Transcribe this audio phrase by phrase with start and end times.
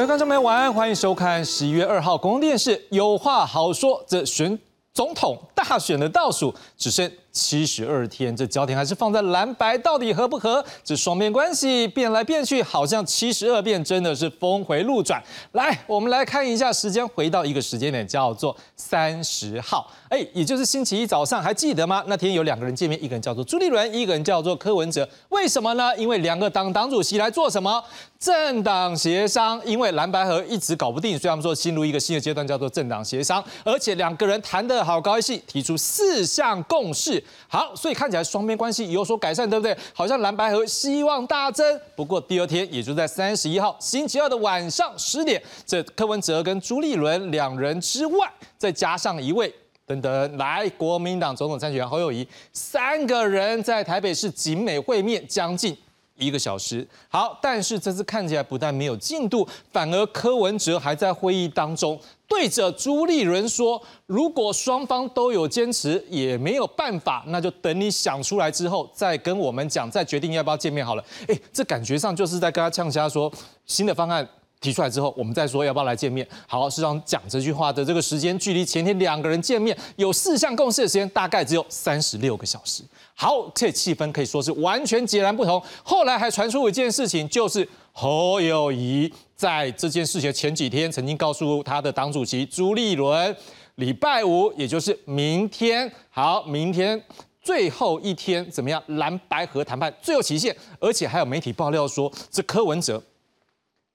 [0.00, 4.00] 各位观众朋友，晚安，欢迎收看十一月二号公共电视《有话好说》。
[4.08, 4.58] 这选
[4.94, 10.64] 总统大选的倒数只剩七十二天，这焦点还是放在蓝白到底合不合？
[10.82, 15.22] 这双边关系变来变去，好像七十二变真的是峰回路转。
[15.52, 22.02] 来，我们来看一下时间，回到一个时间点，叫做三十号，哎，也就是星期一早上，还记得吗？
[22.08, 25.08] 那天有两个人见面，一个人叫做朱立伦，一个人叫做柯文哲。
[25.28, 25.96] 为什么呢？
[25.96, 27.82] 因为两个党党主席来做什么？
[28.18, 33.42] 政党协商，因为蓝白河一直搞不定，所以他们说进入一个新的阶段，叫做政党协商。
[33.64, 37.19] 而且两个人谈得好高兴，提出四项共识。
[37.48, 39.76] 好，所以看起来双边关系有所改善，对不对？
[39.92, 41.80] 好像蓝白河希望大增。
[41.96, 49.52] 不过第二天，也就在三十一号星期二的晚上十点，这柯文哲跟朱立伦两人之外，再加上一位
[49.86, 55.76] 等等来国民党总统参选人侯友谊，三个人在台北市景美会面将近。
[56.20, 73.32] 一个小时，好，但是这次看起来不但没有进度，反而柯文哲还在会议当中对着朱立伦说：“如果双方都有坚持，也没有办法，那就等你想出来之后再跟我们讲，再决定要不要见面好了。”哎，这感觉上就是在跟他呛瞎说
[73.66, 74.28] 新的方案。
[74.60, 76.26] 提出来之后，我们再说要不要来见面。
[76.46, 82.82] 好，市长讲这句话的这个时间，距离前天两个人见面有四项共识的时间，大概只有三十六个小时。
[83.14, 85.62] 好，这气氛可以说是完全截然不同。
[85.82, 93.34] 后来还传出一件事情，就是侯友谊在这件事情前几天曾经告诉他的党主席朱立伦，
[93.76, 97.02] 礼拜五，也就是明天，好，明天
[97.42, 98.82] 最后一天怎么样？
[98.86, 103.02] 蓝白河谈判最后期限，而且还有媒体爆料说，这柯文哲。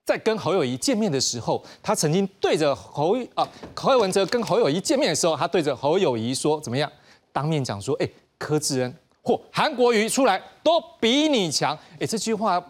[0.06, 6.90] 在跟侯友谊见面的时候，他曾经对着侯啊柯文哲跟侯友谊见面的时候，他对着侯友谊说怎么样？
[7.32, 8.08] 当面讲说，哎，
[8.38, 11.76] 柯志恩或韩国瑜出来都比你强。
[11.98, 12.64] 哎，这句话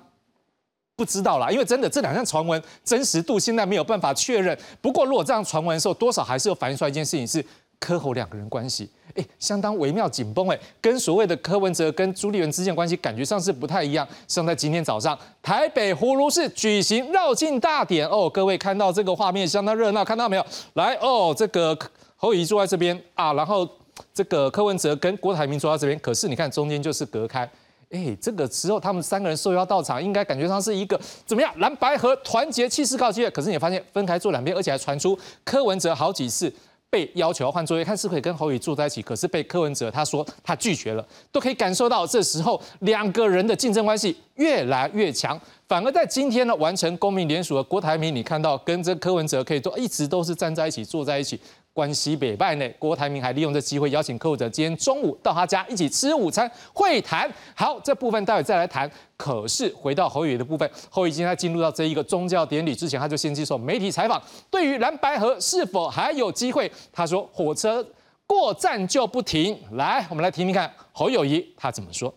[0.97, 4.59] 不知道啦，因为真的这两项传闻真实度现在没有办法确认。
[4.81, 7.45] 不过如果这样传闻的时候，多少还是有反映出来一件事情是。
[7.79, 14.07] 柯侯两个人关系，哎，相当微妙紧绷，哎，跟所谓的柯文哲跟朱立伦之间关系感觉上是不太一样。
[14.27, 20.47] 像在今天早上，台北葫芦市举行绕境大典，哦，各位看到这个画面相当热闹，看到没有？
[20.75, 21.79] 来，哦，这个
[22.17, 23.69] 侯友谊坐在这边啊，然后
[24.15, 27.49] 这个柯文哲跟郭台铭坐在这边，可是你看中间就是隔开，
[27.91, 31.53] 哎，这个时候他们三个人受邀到场，应该感觉上是一个怎么样？
[31.59, 36.53] 蓝白河团结气势告急，可是你发现分开坐两边，而且还传出柯文哲好几次。
[36.89, 45.39] 被要求要换座位，看是可以跟侯宇坐在一起，可是被柯文哲他说他拒绝了，都可以感受到这时候两个人的竞争关系越来越强。
[45.69, 51.41] 反而在今天呢，完成公民联署的郭台铭，你看到跟这柯文哲可以都一直都是站在一起坐在一起。
[51.77, 57.31] 关西北拜内，郭台铭还利用这机会邀请客户者今天中午到他家一起吃午餐会谈。
[57.55, 58.91] 好，这部分待会再来谈。
[59.15, 64.19] 可是回到侯宇的部分，侯宇今天进入到这一个宗教典礼之前，他就先接受媒体采访。
[64.51, 67.87] 对于蓝白河是否还有机会，他说火车
[68.27, 69.59] 过站就不停。
[69.73, 72.15] 来，我们来听听看侯友谊他怎么说。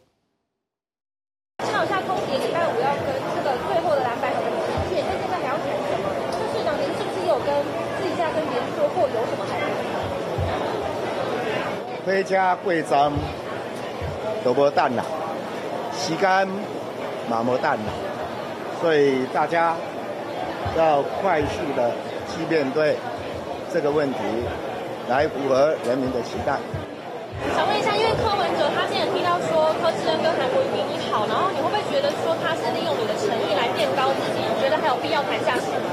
[1.57, 4.55] 看一下空姐礼拜五要跟这个最后的蓝白河的
[4.87, 6.07] 期限，那现在还要谈什么？
[6.31, 7.51] 就市长您是不是有跟
[7.99, 9.45] 私底下跟别人说过有什么？
[12.09, 13.11] 回家过站
[14.43, 15.05] 都无等啦，
[15.93, 16.47] 时间
[17.29, 17.89] 嘛无等啦，
[18.81, 19.75] 所以大家
[20.75, 21.91] 要快速的
[22.25, 22.97] 去面对
[23.71, 24.17] 这个问题，
[25.07, 26.57] 来符合人民的期待。
[27.55, 34.41] 想问一下，因为柯文哲他现在提到说柯志恩跟韩国瑜比你好，然后你会不会觉得说他是利用你的诚意来垫高自己？
[34.41, 35.85] 你觉得还有必要谈下去吗？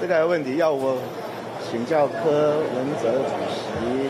[0.00, 0.98] 这个问题要我。
[1.68, 4.08] 请教柯文哲主席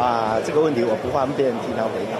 [0.00, 2.18] 啊，这个问题我不方便替他回答。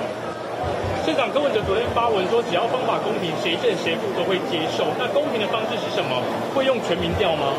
[1.05, 4.87] 县长柯文哲昨天发文说，只要方法公平，谁正谁负都会接受。
[4.95, 6.23] 那公平的方式是什么？
[6.55, 7.53] 会用全民调吗？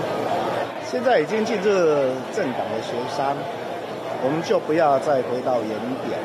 [0.88, 1.68] 现在已经进入
[2.32, 3.36] 政党的协商，
[4.24, 5.70] 我们就不要再回到原
[6.08, 6.16] 点。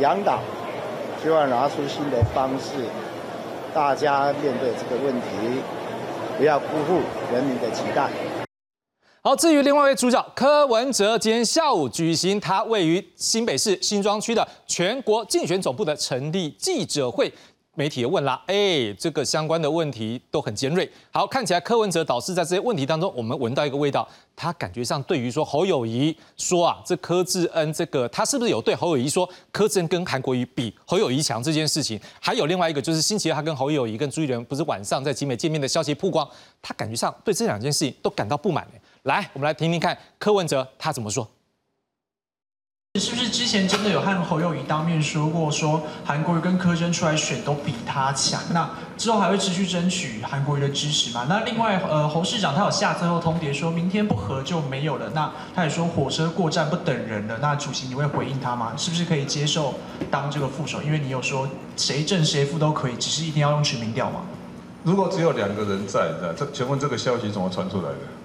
[0.00, 0.40] 两党
[1.22, 2.82] 希望拿出新的方式，
[3.72, 5.62] 大家面对这个问题，
[6.36, 6.98] 不要辜负
[7.32, 8.10] 人民的期待。
[9.28, 17.30] 好，至于另外一位主角柯文哲，今天下午举行他位于新北市新庄区的全国竞选总部的成立记者会，
[17.74, 20.90] 媒体也问啦，哎，这个相关的问题都很尖锐。
[21.10, 32.00] 好，看起来柯文哲导师在这些问题当中，我们闻到一个味道，他感觉上对于说侯友谊说啊，这柯志恩这个他是不是有对侯友谊说柯志恩跟韩国瑜比侯友谊强这件事情？
[32.18, 36.26] 还有另外一个就是星期二他跟侯友谊跟朱一伦不是晚上在集美见面的消息曝光，
[36.62, 38.66] 他感觉上对这两件事情都感到不满
[39.08, 41.26] 来，我们来听听看柯文哲他怎么说。
[43.00, 48.38] 是不是之前真的有和侯友谊当面说过，说韩国瑜跟柯震出来选都比他强？
[48.52, 48.68] 那
[48.98, 51.24] 之后还会持续争取韩国瑜的支持吗？
[51.26, 55.10] 那另外，呃，侯市长他有下最后通牒，说明天不和就没有了。
[55.14, 57.38] 那他也说火车过站不等人了。
[57.40, 58.74] 那主席你会回应他吗？
[58.76, 59.74] 是不是可以接受
[60.10, 60.82] 当这个副手？
[60.82, 64.20] 因为你有说谁正谁负都可以，只是一定要用全民调吗。
[64.82, 68.17] 如果只有两个人在，这请问这个消息怎么传出来的？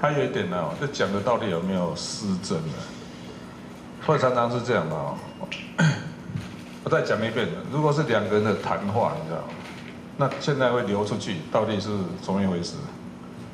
[0.00, 2.74] 还有一点呢，就讲的到底有没有失真呢？
[4.06, 5.14] 会常常是这样的哦。
[6.84, 9.42] 我再讲一遍，如果是两个人的谈话，你知道，
[10.16, 11.88] 那现在会流出去，到底是
[12.22, 12.74] 怎么一回事？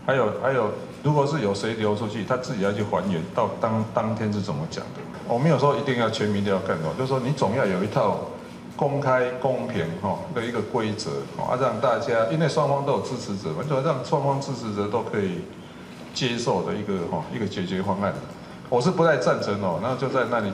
[0.04, 0.70] 还有还有，
[1.02, 5.00] 如果是有谁流出去，他自己要去还原到当当天是怎么讲的。
[5.28, 8.18] 我没有说一定要全民都要干哦，就是说你总要有一套
[8.76, 15.38] 公开公平哈的一个规则啊，让大家因为双方都有支持者嘛，就让双方支持者都可以
[16.14, 18.12] 接受的一个哈一个解决方案。
[18.68, 20.50] 我是不太赞成哦，然后就在那里，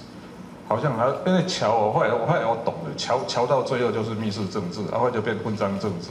[0.68, 6.08] 好像还因为桥，我后来我后来我懂了，桥桥到最后就是密室政治，然后就变混章政治。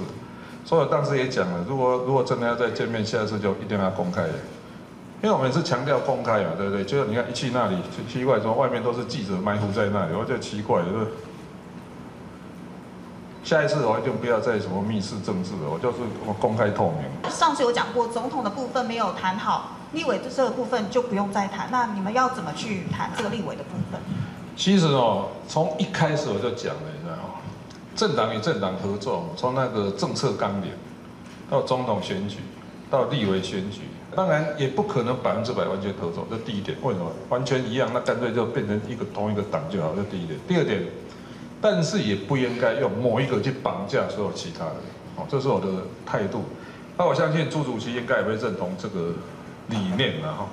[0.64, 4.24] 所以我当时也讲了，如果如果真的要再见面，下次就一定要公开，
[5.22, 6.84] 因为我们是强调公开嘛，对不对？
[6.84, 7.78] 就是你看一去那里，
[8.12, 11.08] 奇怪，说外面都是记者埋伏在那里，我就奇怪，就是。
[13.46, 17.32] 下一次我就不要再什么密室政治了，我就是我公开透明。
[17.32, 19.78] 上次有讲过，总统的部分没有谈好。
[19.94, 24.02] 立委这个部分就不用再谈，那你们要怎么去谈这个立委的部分？
[24.58, 27.36] 其实哦，从一开始我就讲了，你知道吗？
[27.96, 30.72] 政党与政党合作，从那个政策纲领
[31.48, 32.38] 到总统选举，
[32.90, 33.82] 到立委选举，
[34.16, 36.76] 当然也不可能百分之百完全合作，这第一点。
[36.82, 37.06] 为什么？
[37.30, 40.40] 完全一样，那干脆就变成一个同一个党就好，这第一点。
[40.48, 40.84] 第二点，
[41.66, 44.76] 但是也不应该用某一个去绑架所有其他人，
[45.16, 45.68] 哦，这是我的
[46.06, 46.44] 态度。
[46.96, 49.12] 那我相信朱主席应该也会认同这个。
[49.68, 50.48] 理念了哈，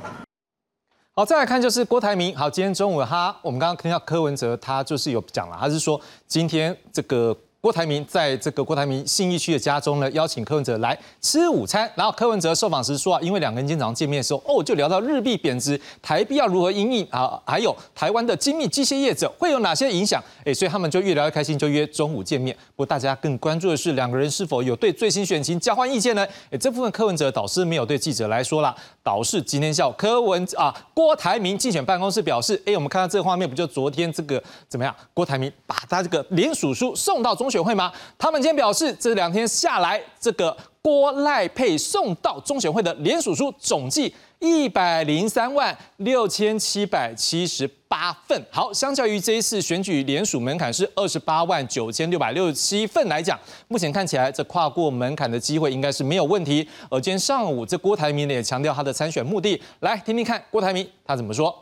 [1.14, 2.34] 好，再来看就是郭台铭。
[2.34, 7.36] 好，今天中午他，我们刚刚听到柯文哲，他就是有讲了，他是说今天这个。
[7.62, 11.88] 郭台铭在这个郭台铭信义区的家中呢，邀请柯文哲来吃午餐。
[11.94, 20.20] 然后柯文哲受访时说啊，因为两个人今天早上见面的时候，哦，就聊到日币贬值，台币要如何应应啊，还有台湾的精密机械业者会有哪些影响？
[20.44, 22.52] 哎，所以他们就越聊越开心，就约中午见面。
[22.74, 26.26] 不过大家更关注的是两个人是否有对最新选情交换意见呢？
[26.50, 28.74] 哎，这部分柯文哲导师没有对记者来说了。
[29.04, 34.92] 导师今天下午柯文啊，郭台铭竞选办公室表示，哎，我们看到这个画面，不就昨天这个怎么样？
[35.14, 37.51] 郭台铭把他这个联署书送到中。
[37.52, 37.92] 选会吗？
[38.16, 48.42] 他们今天表示，这两天下来，这个郭赖配送到中选会的联署书总计一百零三万六千七百七十八份。
[48.50, 53.38] 好，相较于这一次选举联署门槛是二十八万九千六百六十七份来讲，
[53.68, 56.66] 目前看起来这跨过门槛的机会应该是没有问题。
[56.90, 61.54] 而今天上午，这郭台铭呢也强调他的参选目的，来听听看郭台铭他怎么说。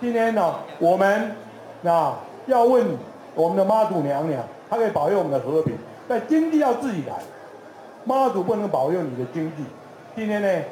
[0.00, 1.34] 今天呢，我们
[1.82, 2.86] 啊要问。
[3.38, 7.14] 我们的妈祖娘娘，她可以保佑我们的和平，但经济要自己来。
[8.04, 9.62] 妈祖不能保佑你的经济。
[10.16, 10.64] 今天呢，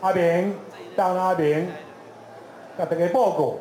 [0.00, 0.56] 阿明、
[0.96, 1.68] 张阿明，
[2.78, 3.56] 甲大家报告，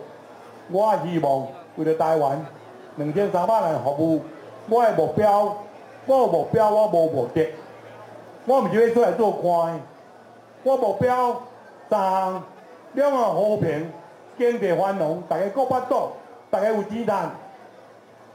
[0.71, 1.45] 我希望
[1.75, 2.45] 为了台湾
[2.95, 4.21] 两千三百人服务，
[4.69, 5.57] 我的目标，
[6.05, 7.49] 我的目标我无目的，
[8.45, 9.77] 我唔是要出来做官，
[10.63, 11.41] 我目标
[11.89, 12.41] 三，
[12.93, 13.91] 两岸和平，
[14.37, 16.11] 经济繁荣，大家过巴肚，
[16.49, 17.29] 大家有钱赚。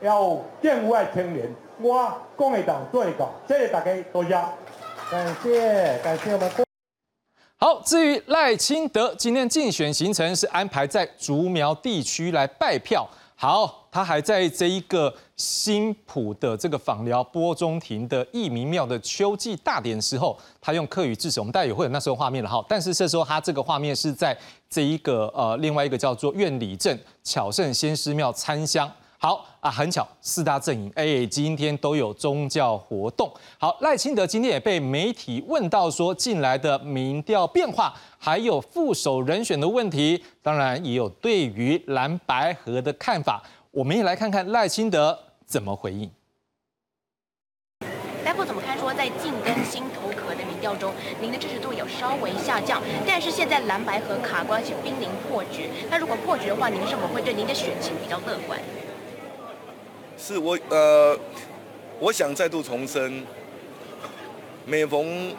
[0.01, 4.31] 要政府来青年，我讲会到做会到，谢谢大家，多谢，
[5.11, 6.51] 感谢感谢我们。
[7.57, 13.09] 好，至于赖清德今天竞选行程是安排在竹苗地区来拜票。
[13.35, 22.65] 好，他还在这一个新浦的这个访寮波中庭的义民庙的秋季大典时候，他用客语致辞，我们大家也会有那时候画面了哈。
[22.69, 24.37] 但是这时候他这个画面是在
[24.71, 28.89] 这一个呃另外一个叫做院里镇巧圣先师庙参香。
[29.21, 33.29] 好啊，很巧，四大阵营哎，今天都有宗教活动。
[33.59, 43.43] 好，赖清德今天也被媒体问到说，近来的民调变化，还有副手人选的问题，当然也有对于蓝白河的看法。
[43.73, 46.09] 我们也来看看赖清德怎么回应。
[48.25, 48.79] 大夫怎么看？
[48.79, 55.69] 说在近跟新头壳的民调中，您的支持度有稍微下降，但是现在蓝白河卡关是濒临破局。
[55.91, 58.59] 那如果破局的话，您是否会对您的选情比较乐观？
[60.21, 61.17] 是我呃，
[62.01, 63.23] 我想再度重申，
[64.67, 65.33] 每逢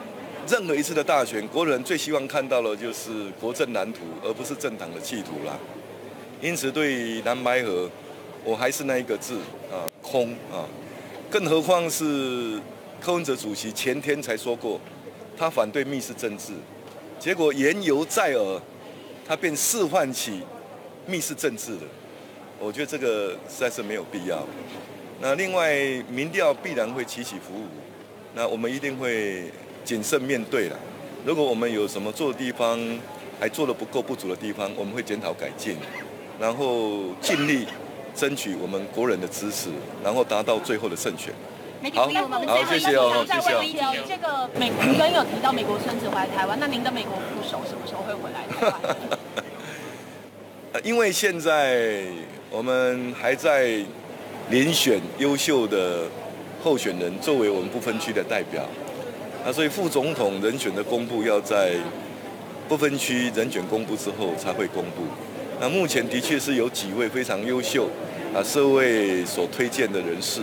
[0.48, 5.60] 任何一次的大选，国人最希望看到的就是国政蓝图，而不是政党的企图啦。
[6.42, 7.90] 因此，对蓝白河，
[8.46, 9.38] 我还是那一个字
[9.70, 10.64] 啊，空啊。
[11.30, 12.58] 更何况是
[13.02, 14.80] 柯文哲主席前天才说过，
[15.38, 16.54] 他反对密室政治，
[17.20, 18.62] 结果言犹在耳，
[19.28, 20.42] 他便释放起
[21.06, 21.82] 密室政治了，
[22.60, 24.46] 我觉得这个实在是没有必要。
[25.22, 25.76] 那另外，
[26.10, 27.64] 民调必然会起起伏伏，
[28.34, 29.52] 那我们一定会
[29.84, 30.78] 谨慎面对了。
[31.26, 32.80] 如果我们有什么做的地方
[33.40, 35.78] 还做的不够不足的地方，我们会检讨改进，
[36.40, 37.66] 然后尽力
[38.16, 39.70] 争取我们国人的支持，
[40.04, 41.34] 然后达到最后的胜选。
[41.94, 43.94] 好，好，谢谢哦，谢谢哦。
[44.08, 49.39] 这个美，您刚刚有提到美国孙子回来台湾，那您的美国副手什么时候会回来台湾？
[50.80, 52.04] 呃，因为现在
[52.50, 53.84] 我们还在。
[54.52, 56.08] 遴选优秀的
[56.64, 58.68] 候选人作为我们不分区的代表，
[59.46, 61.76] 那所以副总统人选的公布要在
[62.68, 65.04] 不分区人选公布之后才会公布。
[65.62, 67.88] 那目前的确是有几位非常优秀
[68.34, 70.42] 啊，社会所推荐的人士。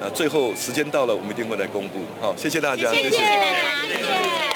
[0.00, 2.00] 那最后时间到了，我们一定会来公布。
[2.20, 4.55] 好，谢谢大家，谢谢。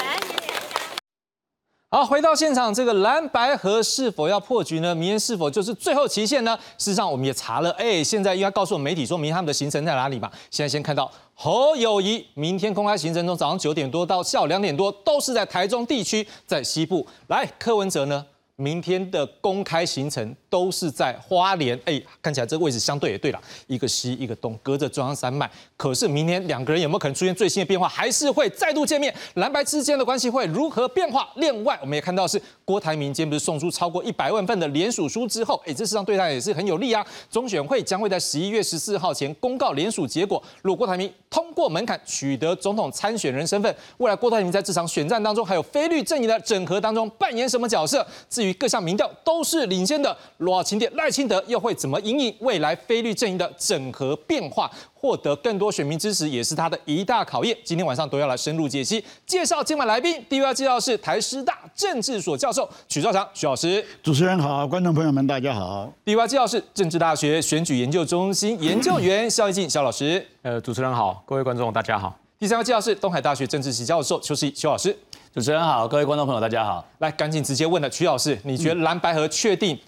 [2.00, 4.94] 好，回到现场，这个蓝白河是否要破局呢？
[4.94, 6.58] 明天是否就是最后期限呢？
[6.78, 10.32] 事实上，我们也查了，哎，现在应该告诉我们媒体说明他们的行程在哪里吧？
[10.50, 17.06] 现在先看到侯友谊明天公开行程中，早上九点多到下午两点多都是在台中地区，在西部。
[17.26, 18.24] 来，柯文哲呢？
[18.60, 25.50] 明天的公开行程都是在花莲，哎，看起来这个位置相对也对了，一个西一个东，隔着中央山脉。
[25.78, 27.88] 可是明天两个人有没有可能出现最新的变化？
[27.88, 29.14] 还是会再度见面？
[29.34, 31.26] 蓝白之间的关系会如何变化？
[31.36, 37.02] 另外，我们也看到是郭台铭今天不是送出超过一百万份的联署书之后，哎，这实上对他也是很有利啊。
[37.30, 48.04] 中选会将会在十一月十四号前公告联署结果，如果郭台铭通过门槛取得总统参选人身份，未来郭台铭在这场选战当中，还有菲律宾阵营的整合当中扮演什么角色？
[48.28, 54.68] 至于各项民调都是领先的，罗清点赖清德又会怎么引领未来菲律宾阵营的整合变化，
[55.00, 57.56] 获得更多选民支持，也是他的一大考验。
[57.64, 59.02] 今天晚上都要来深入解析。
[59.24, 63.82] 介绍今晚来宾，第一位介绍是台师大政治所教授许兆祥许老师。
[64.02, 65.90] 主持人好，观众朋友们大家好。
[66.04, 70.22] 第一位介绍是政治大学选举研究中心研究员肖一静肖老师。
[70.42, 72.14] 呃，主持人好，各位观众大家好。
[72.38, 74.94] 第三位介绍是东海大学政治系教授邱世邱老师。
[75.32, 76.86] 主持人好，各位观众朋友大家好。
[76.98, 79.78] 来，赶紧直接问了，曲老师，你觉得蓝白河确定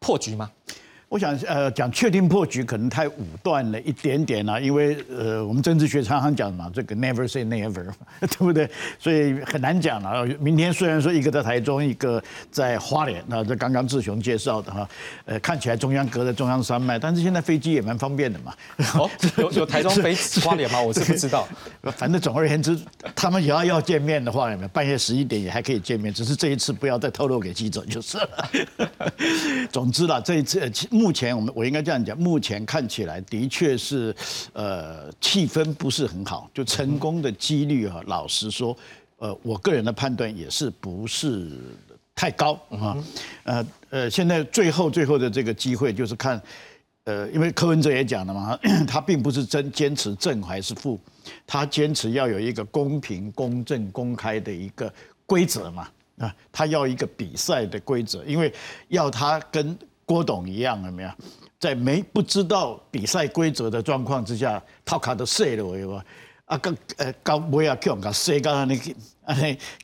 [0.00, 0.50] 破局吗？
[1.08, 7.86] 我想，呃，讲确定破局可能太武断了一点点啊，因为呃，我们政治学常常讲嘛，这个 never say never，
[8.20, 8.68] 对不对？
[8.98, 10.26] 所以很难讲了。
[10.40, 12.20] 明天虽然说一个在台中，一个
[12.50, 14.88] 在花莲，那这刚刚志雄介绍的哈，
[15.26, 18.52] 呃，看起来中央隔着中央山脉，但是现在飞机也蛮方便的嘛。
[18.98, 19.08] 哦，
[19.38, 20.82] 有有台中 飞花莲吗？
[20.82, 21.46] 我是不知道。
[21.96, 22.76] 反正总而言之，
[23.14, 28.50] 他们也要要见面的话，半夜十一点也还可以见面，只是这一次不要再透露给记者就是了。
[29.70, 30.56] 总之啦，这一次。
[30.96, 34.14] 目前我们我应该这样讲，目前看起来的确是，
[34.54, 38.74] 呃，气氛不是很好，就成功的几率啊，老实说，
[39.18, 41.50] 呃，我个人的判断也是不是
[42.14, 42.96] 太高啊，
[43.44, 46.40] 呃呃，现在最后最后的这个机会就是看，
[47.04, 50.98] 呃，因为柯文哲也讲了嘛， 他并不是真坚持正还是负，
[51.46, 54.90] 他坚持要有一个公平、公正、公开的一个
[55.26, 55.88] 规则嘛，
[56.18, 58.50] 啊，他要一个比赛的规则，因为
[58.88, 59.76] 要他跟。
[60.06, 61.10] 郭董一样有没有？
[61.58, 66.02] 在没不知道比赛规则的状况之下，套卡都碎了，有无？
[66.44, 68.94] 啊，刚呃高不要叫个碎到那个
[69.24, 69.34] 啊，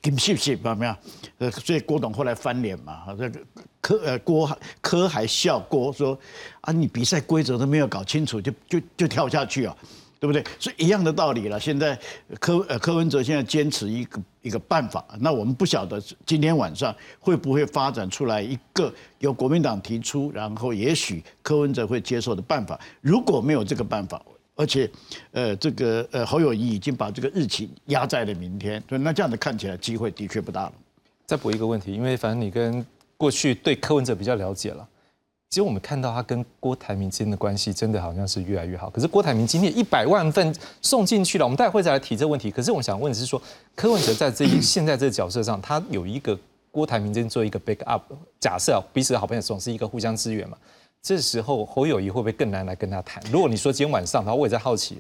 [0.01, 0.97] 金细细有没有？
[1.39, 3.41] 呃，所以郭董后来翻脸嘛，这个
[3.81, 4.49] 柯呃郭
[4.81, 6.17] 柯还笑郭说
[6.61, 9.77] 啊，你比赛规则都没有搞清楚，就就就跳下去啊。
[10.23, 10.45] 对不对？
[10.61, 11.59] 是一样的道理了。
[11.59, 11.99] 现在
[12.39, 22.79] 柯呃柯文哲现在坚持一个一个办法，那我们不晓得今天晚上会不会发展出来一个由国民党提出，然后也许柯文哲会接受的办法。
[23.01, 24.23] 如果没有这个办法，
[24.55, 24.89] 而且
[25.33, 30.73] 呃这个呃侯友谊已经把这个日期压在了明天，对，那这样子看起来机会的确不大了。
[31.27, 32.87] 再补一个问题，因为反正你跟
[33.17, 34.89] 过去对柯文哲比较了解了。
[35.53, 38.89] 其实我们看到他跟郭台铭之间的关系真的好像是越来越好。
[38.89, 42.51] 可是郭台铭今天一百万份送进去了，我们待会再来提这个问题。
[42.51, 43.41] 可是我想问的是说，
[43.77, 46.35] 柯文哲在这一现在这个角色上，他有一个
[46.71, 48.03] 郭台铭这边做一个 back up，
[48.41, 50.57] 假设彼此的好朋友总是一个互相支援嘛。
[51.03, 53.23] 这时候侯友谊会不会更难来跟他谈？
[53.31, 54.97] 如果你说今天晚上，然后我也在好奇。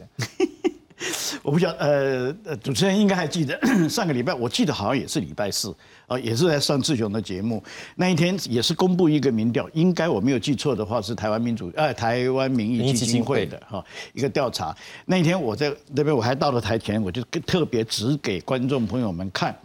[1.43, 5.75] 我不晓呃呃，主持人应该还记得 上个礼拜，我记得好像也是礼拜四
[6.07, 7.63] 啊，也是在上志雄的节目
[7.97, 14.77] 那一天，也是公布一个民调，应该我没有记错的话是台湾民主呃台湾民意基金会的哈一个调查。
[15.07, 19.57] 那一天我在那边我还到了台前，我就特别指给观众朋友们看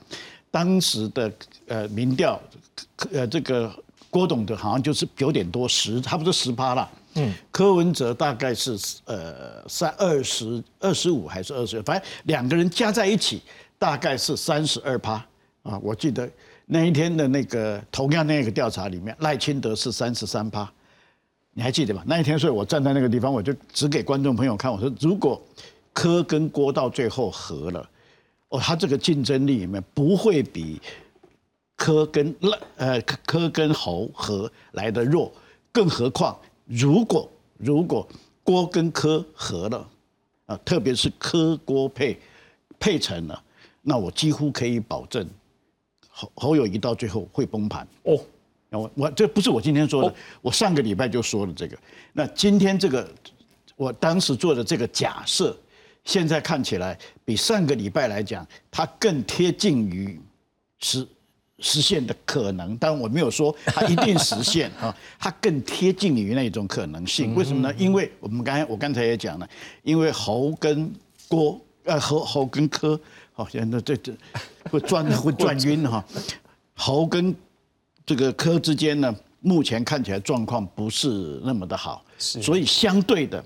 [0.49, 1.31] 当时的
[1.67, 2.39] 呃民调，
[3.11, 3.71] 呃这个
[4.09, 6.89] 郭董的好像就是九点多十，差不多十趴了。
[7.17, 13.41] 嗯，柯文哲大概是呃三二十二十五还是二十，反正两个人加在一起
[13.79, 15.13] 大概是三十二趴
[15.63, 15.79] 啊。
[15.81, 16.29] 我记得
[16.65, 20.71] 那一天的那个同样那个调查里面，赖清德是三十三趴，
[21.53, 22.03] 你还记得吗？
[22.05, 25.41] 那一天，所以我站在那个地方，我就只给观众朋友看，我说如果
[25.93, 27.89] 柯跟郭到最后合了，
[28.49, 30.79] 哦，他这个竞争力里面不会比
[31.75, 35.31] 柯跟赖呃柯跟侯合来的弱，
[35.71, 38.07] 更何况如果如果
[38.43, 39.89] 郭跟柯合了，
[40.45, 42.19] 啊，特别是柯郭配
[42.79, 43.43] 配成了，
[43.81, 45.27] 那我几乎可以保证。
[46.09, 48.19] 侯侯友谊到最后会崩盘哦，
[48.71, 51.77] 我我这不是我今天说的，我上个礼拜就说了这个。
[52.11, 53.07] 那今天这个，
[53.75, 55.55] 我当时做的这个假设，
[56.03, 60.19] 现在看起来比上个礼拜来讲，它更贴近于
[60.79, 61.07] 实
[61.59, 62.77] 实现的可能。
[62.77, 67.33] 但我没有说它一定实现 啊，它更贴近于那种可能性。
[67.35, 67.75] 为什么呢？
[67.77, 69.49] 因为我们刚才我刚才也讲了，
[69.83, 70.91] 因为侯跟
[71.27, 72.99] 郭呃侯侯跟柯。
[73.33, 74.11] 好，现在这这
[74.71, 76.03] 会转 会转晕哈。
[76.73, 77.35] 侯跟
[78.03, 83.43] 这个柯之间呢，目前看起来状况不是那么的好，所以相对的，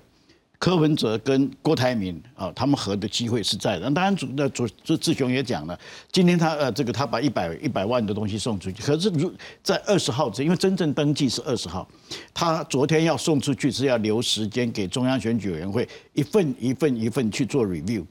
[0.62, 3.90] 柯文哲跟郭台铭啊，他们合的机会是在的。
[3.90, 5.76] 当然，主那主这志雄也讲了，
[6.12, 11.88] 今天他呃这个他把一百一百万的东西送出去，可是如在二十号，因为真正登记是二十号，
[12.32, 18.04] 他昨天要送出去是要留时间给中央选举委员会一份一份一份去做 review。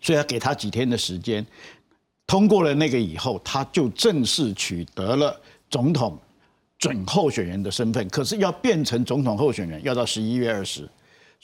[0.00, 1.46] 所以要给他几天的时间，
[2.26, 6.18] 通过了那个以后，他就正式取得了总统
[6.80, 8.08] 准候选人的身份。
[8.08, 10.88] 可是要变成总统候选人，要到十一月二十。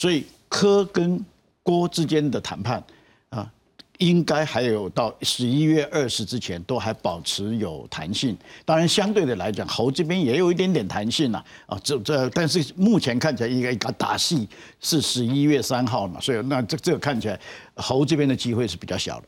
[0.00, 1.22] 所以柯跟
[1.62, 2.82] 郭之间的谈判
[3.28, 3.52] 啊。
[3.98, 14.48] 应该还有到十一月二十之前都还保持有弹性，当然相对的来讲，侯这边也有一点点弹性了啊，这这但是目前看起来应该一个打戏
[14.80, 17.38] 是十一月三号嘛，所以那这这个看起来
[17.74, 19.26] 侯这边的机会是比较小的。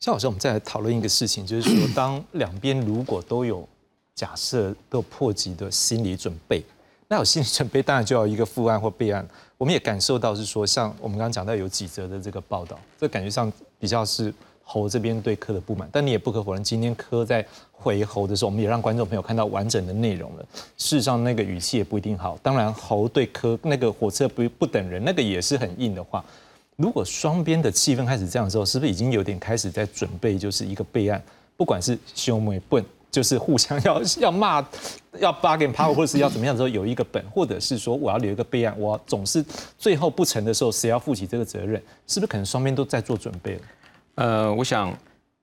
[0.00, 3.68] 肖老师，我们再来讨论一个事情，就是说当两边如果都有
[4.16, 6.64] 假设都破局的心理准备。
[7.12, 9.22] 那有心理准备，当然就要一个副案或备案。
[9.58, 14.32] 我们也感受到是说，像我们刚刚讲到有几则的这个报道，这感觉上比较是
[14.64, 15.86] 侯这边对柯的不满。
[15.92, 20.46] 但你也不可否认，今天柯在回侯的时候，我们也让观众朋友看到完整的内容了。
[20.78, 22.38] 事实上，那个语气也不一定好。
[22.42, 26.24] 当然，侯对柯那个火车不不等人，那个也是很硬的话。
[26.76, 31.22] 如果双边的气氛开始这样之后，是不是已经有点开始在准备，就是一个备案，
[31.58, 32.82] 不管是兄妹笨。
[33.12, 34.66] 就是互相要要骂，
[35.20, 39.44] 要 bargain power，或者是要怎么样的时候有一个本，或者是说我要留一个备案，我总是
[39.78, 41.80] 最后不成的时候，谁要负起这个责任？
[42.06, 43.60] 是不是可能双边都在做准备了？
[44.14, 44.90] 呃，我想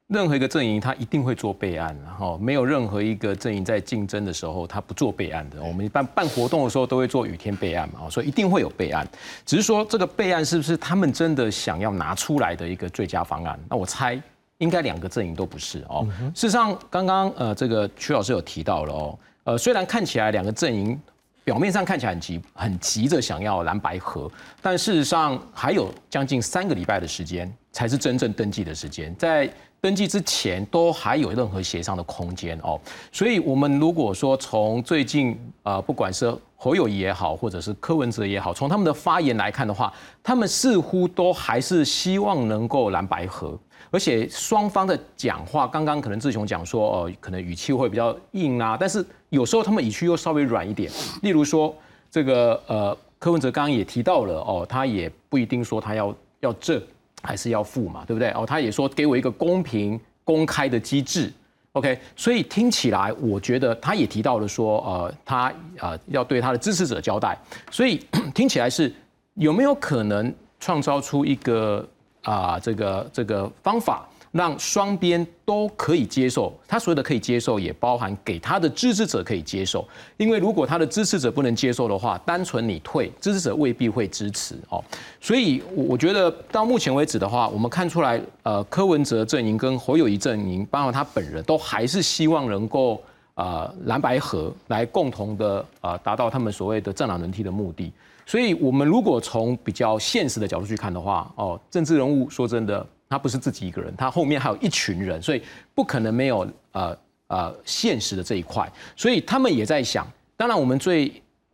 [0.07, 5.61] 任何一个阵营他一定会做备案，然后没有任何一个阵营在竞争的时候他不做备案的。
[5.61, 9.07] 我们一般办活动的时候都会做雨天备案嘛，所以一定会有备案。
[9.45, 13.59] 只是说这个备案是不是他们真的想要拿出来的一个最佳方案？
[13.69, 14.19] 那我猜。
[14.59, 16.07] 应该两个阵营都不是哦。
[16.35, 19.19] 事实上，刚刚呃，这个曲老师有提到了哦。
[19.45, 20.99] 呃，虽然看起来两个阵营
[21.43, 24.29] 表面上看起来很急，很急着想要蓝白合，
[24.61, 29.49] 但事实上还有将近三个礼拜的时间才是真正登记的时间，在
[29.81, 32.79] 登记之前都还有任何协商的空间哦。
[33.13, 39.91] 所以，我们如果说从最近呃，不管是侯友谊也好，或者是柯文哲也好，从他们的发言来看的话，
[40.21, 43.57] 他们似乎都还是希望能够蓝白合。
[43.91, 50.91] 而且双方的讲话，刚刚可能志雄讲说，哦，可能语气会比较硬啊，但是有时候他们语气又稍微软一点。
[51.23, 51.75] 例如说，
[52.11, 56.79] 这个呃，柯文哲刚刚也提到了，哦，他也不一定说他要要正
[57.23, 58.29] 还是要负嘛，对不对？
[58.31, 61.33] 哦，他也说给我一个公平公开的机制
[61.71, 61.99] ，OK。
[62.15, 67.35] 所以听起来，我觉得他也提到了说，呃，他呃要对他的支持者交代。
[67.71, 68.93] 所以 听起来是
[69.33, 71.83] 有没有可能创造出一个？
[72.29, 79.83] 啊，这个这个方法让双边都可以接受，他所有的可以接受，也包含给他的支持者可以接受。
[80.17, 84.83] 因为如果他的支持者不能接受的话，单纯你退，支持者未必会支持哦。
[85.19, 93.01] 所以，我我觉得到目前为止的话，我们看出来，呃，柯文哲阵营跟侯友谊阵营，包括他本人都还是希望能够
[93.33, 97.91] 啊蓝白合来共同的啊达到他们所谓的政党轮替的目的。
[98.29, 105.41] 所以，我们如果从比较现实的角度去看的话，哦，政治人物说真的，他不是自己一个人，他后面还有一群人，所以
[105.73, 108.71] 不可能没有呃呃现实的这一块。
[108.95, 111.11] 所以他们也在想，当然我们最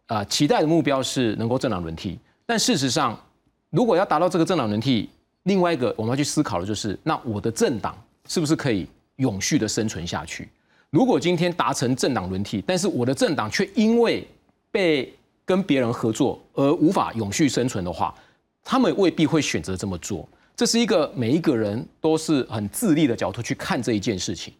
[0.07, 3.17] 呃期待的目标是能够政党轮替，但事实上，
[3.69, 5.09] 如果要达到这个政党轮替，
[5.43, 8.85] 另外一个我们要去思考的就是，那我的政党是不是可以
[9.15, 10.49] 永续的生存下去？
[10.89, 14.27] 如果今天达成政党轮替，但是我的政党却因为
[14.69, 15.13] 被
[15.45, 18.13] 跟别人合作而无法永续生存的话，
[18.63, 20.27] 他们未必会选择这么做。
[20.55, 24.53] 这是一个每一个人都是很自立的角度去看这一件事情。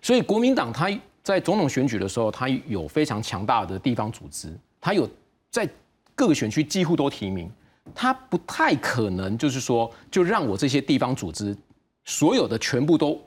[0.00, 0.88] 所以国民党他
[1.22, 5.08] 在总统选举的时候，他有非常强大的地方组织，他有
[5.50, 5.68] 在
[6.14, 7.50] 各个选区几乎都提名，
[7.94, 11.56] 他不太可能就是说就让我这些地方组织
[12.04, 13.20] 所有的全部都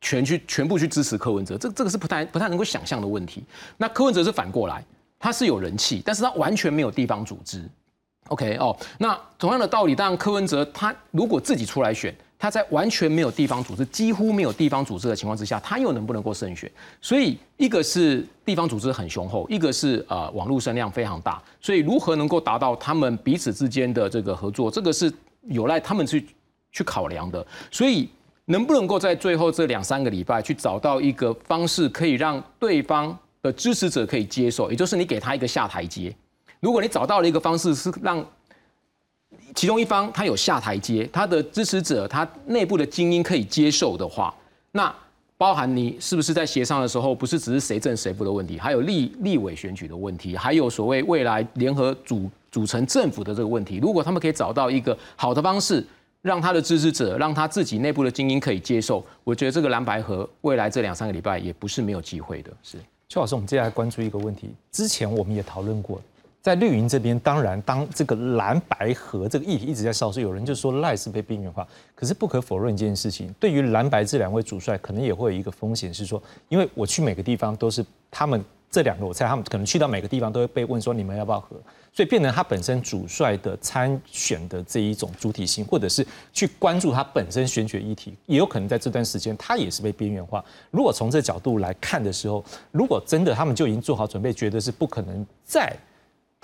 [0.00, 3.44] 全去全部去支持柯文哲，这这个是不太不太能够想象的问题。
[3.76, 4.84] 那柯文哲是反过来，
[5.22, 7.62] 他是有人气，但是他完全没有地方组织。
[8.28, 12.14] OK 哦，那同样的道理，当然柯文哲他如果自己出来选。
[12.42, 16.68] 他在完全没有地方组织、几乎没有地方组织的情况之下，他又能不能够胜选？
[17.00, 21.40] 所以一个是地方组织很雄厚，一个是呃网络声量非常大。
[21.60, 26.26] 所以如何能够达到他们彼此之间的这个合作，这个是有赖他们去
[26.72, 27.46] 去考量的。
[27.70, 28.10] 所以
[28.46, 36.14] 能不能够在最后这两三个礼拜去找到一个方式，可以让对方的支持者可以接受，也就是你给他一个下台阶。
[36.60, 38.24] 如果你找到了一个方式是让
[39.54, 44.32] 其中一方他有下台阶，他的支持者他内部的精英可以接受的话，
[44.70, 44.94] 那
[45.36, 53.78] 包含你是不是在协商的时候，不是只是谁正谁负的问题，还有立立委选举的问题，还有所谓未来联合组组成政府的这个问题。
[53.82, 55.84] 如果他们可以找到一个好的方式，
[56.20, 62.52] 让他的支持者，让他自己内部的精英可以接受，我觉得这个蓝白河未来这两三个礼拜也不是没有机会的。
[62.62, 62.78] 是，
[63.12, 66.00] 邱老师，我们接下来关注一个问题，之前我们也讨论过。
[66.40, 71.68] 在绿营这边，当然，当这个蓝白河这个议题一直在烧，所以有人就说赖是被边缘化。
[71.94, 81.54] 可是不可否认一件事情，对于蓝白这两位主帅，可能也会有一个风险，是说，因为我去每个地方都是他们这两个，我猜他们可能去到每个地方都会被问说你们要不要和，
[81.92, 90.44] 所以变成他本身主帅的参选的这一种主体性，或者是去关注他本身选举议题，也有可能在这段时间他也是被边缘化。
[90.70, 95.70] 如果从这角度来看的时候，如果真的他们就已经做好准备，觉得是不可能再。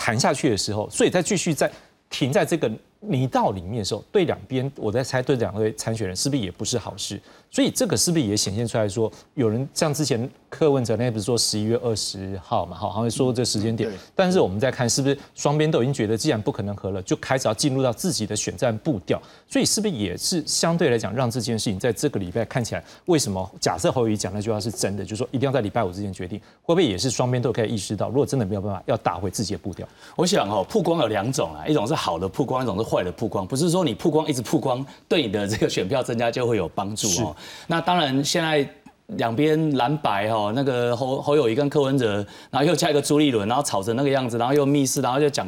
[0.00, 1.68] 谈下去的时候，所以再继续在
[2.08, 7.20] 停在这个泥道里面的时候，对两边，我在猜，对两位参选人是不是也不是好事？
[7.50, 29.88] 所以这个是不是也显现出来说，有人像之前柯文哲那不是说十一月二十号嘛，好，好像说这时间点，但是我们在看是不是双边都已经觉得既然不可能和了，就开始要进入到自己的选战步调，所以是不是也是相对来讲让这件事情在这个礼拜看起来，为什么假设侯友谊讲那句话是真的，就是说一定要在礼拜五之前决定，会不会也是双边都可以意识到，如果真的没有办法，要打回自己的步调？
[30.16, 37.36] 我想哦，曝光有两种啊，一种是好的曝光，一种是坏的曝光，不是说你曝光一直曝光，对你的这个选票增加就会有帮助哦。
[37.66, 38.24] 那当然。
[38.24, 38.68] 现在
[39.16, 45.46] 两边蓝白哈，那个侯侯友谊跟柯文哲，然后又加一个朱立伦，然后吵成那个样子，然后又密室，然后又讲。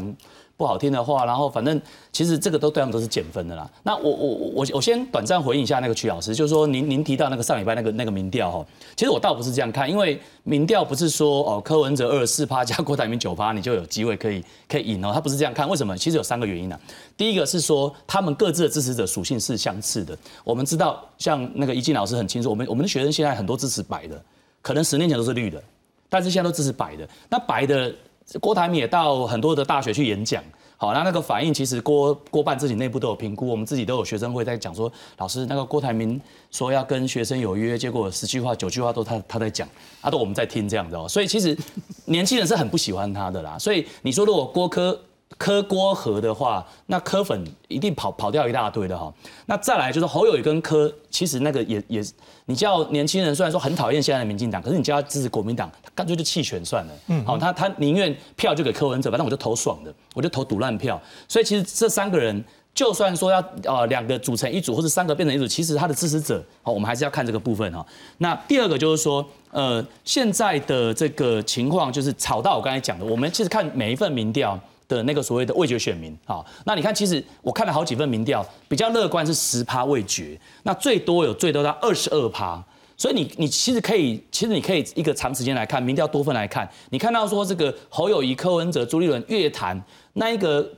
[0.60, 1.80] 不好听的话，然后反正
[2.12, 3.66] 其实这个都对他们都是减分的啦。
[3.82, 15.66] 那我我我我先短暂回应一下那个曲老师，就是说您您提到那个上礼拜那个那个民调哈，其实我倒不是这样看，因为民调不是说哦柯文哲二四趴加郭台铭九趴你就有机会可以可以赢哦，他不是这样看。
[15.66, 15.96] 为什么？
[15.96, 16.78] 其实有三个原因呢。
[17.16, 20.14] 第一个是说他们各自的支持者属性是相似的。
[20.44, 24.22] 我们知道像那个一静老师很清楚，我们我们的学生现在很多支持白的，
[24.60, 25.62] 可能十年前都是绿的，
[26.10, 27.08] 但是现在都支持白的。
[27.30, 27.90] 那白的。
[28.38, 30.42] 郭台铭也到很多的大学去演讲，
[30.76, 39.68] 好，那那个反应其实郭郭办自己内部都有评估，我们自己都有学生会在讲说，老师那个郭台铭说要跟学生有约，结果十句话九句话都他他在讲，
[40.00, 41.56] 他都我们在听这样子哦，所以其实
[42.04, 44.98] 年轻人是很不喜欢他的啦，所以你说如果郭科。
[45.38, 49.12] 柯郭和的话，那柯粉一定跑跑掉一大堆的哈。
[49.46, 52.04] 那再来就是侯友谊跟柯，其实那个也也，
[52.44, 56.92] 你叫年轻人虽然说很讨厌现在的民进党，可是你叫他支持国民党，他干脆就弃权算了。
[57.06, 61.00] 嗯，好，他他宁愿票就给柯文哲，反正我就投爽的，我就投赌烂票。
[61.26, 67.86] 所以其实这三个人，就算说要呃两个组成一组，或者三个变成一组，其实他的支持者，好，我们还是要看这个部分哈。
[68.18, 74.60] 那第二个就是说，呃，现在的这个情况就是吵到我刚才讲的，我们其实看每一份民调。
[74.96, 82.62] 的那个所谓的味觉选民啊，那你看，其实我看了好几份民调，比较乐观是十趴味觉，那最多有最多到二十二趴，
[82.96, 89.82] 所以你你其实可以，其实你可以一个长时间来看，民调多份来看，你看到说这个侯友谊、柯文哲、朱立伦越谈
[90.14, 90.68] 那一个。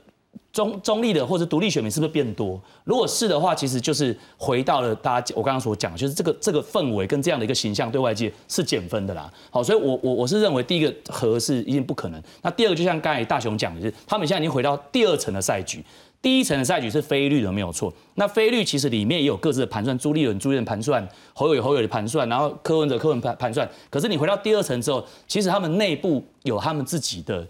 [0.53, 2.61] 中中立的或者独立选民是不是变多？
[2.83, 9.33] 如果是的话，其实就是回到了大家我刚刚所讲，就是这个这个氛围跟这样的一个形象对外界是减分的啦。
[9.49, 12.21] 好，所以我我我是认为第一个和是一定不可能。
[12.43, 15.83] 那第二个就像刚才大雄讲的，是他们现在已经回到第二层的赛局，
[16.21, 17.91] 第一层的赛局是非绿的没有错。
[18.13, 23.67] 那非绿其实里面也有各自的盘算，朱立伦朱立伦盘算，侯友侯友的盘算，然后柯文哲柯文盘盘算。
[23.89, 27.47] 可是你回到第二层之后，其实他们内部有他们自己的。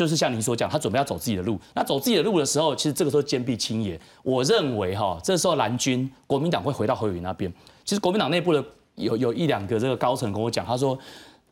[0.00, 1.60] 就是像您所讲，他准备要走自己的路。
[1.74, 4.00] 那走自己的路的时候，其实这个时候坚壁清野。
[4.22, 7.52] 我认为哈，这时候蓝军国民党会回到侯友谊那边。
[7.84, 10.98] 其实国民党内部的有有一两个这个高层跟我讲，他说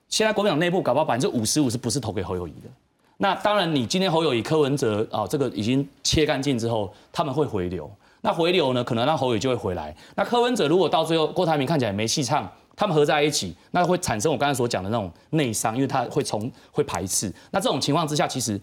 [0.09, 2.71] 现在国民党内部搞不好百分之五十五是不是投给侯友谊的？
[3.19, 7.91] 那当然，你今天侯友谊、柯文哲啊，这个已经切干净之后，他们会回流。
[8.23, 9.95] 那回流呢，可能让侯友谊就会回来。
[10.15, 12.51] 那柯文哲如果到最后郭台铭看起来没戏唱。
[12.79, 17.33] 他们合在一起，那会产生我刚才所讲的那种内伤，因为它会从会排斥。
[17.51, 18.59] 那这种情况之下，其实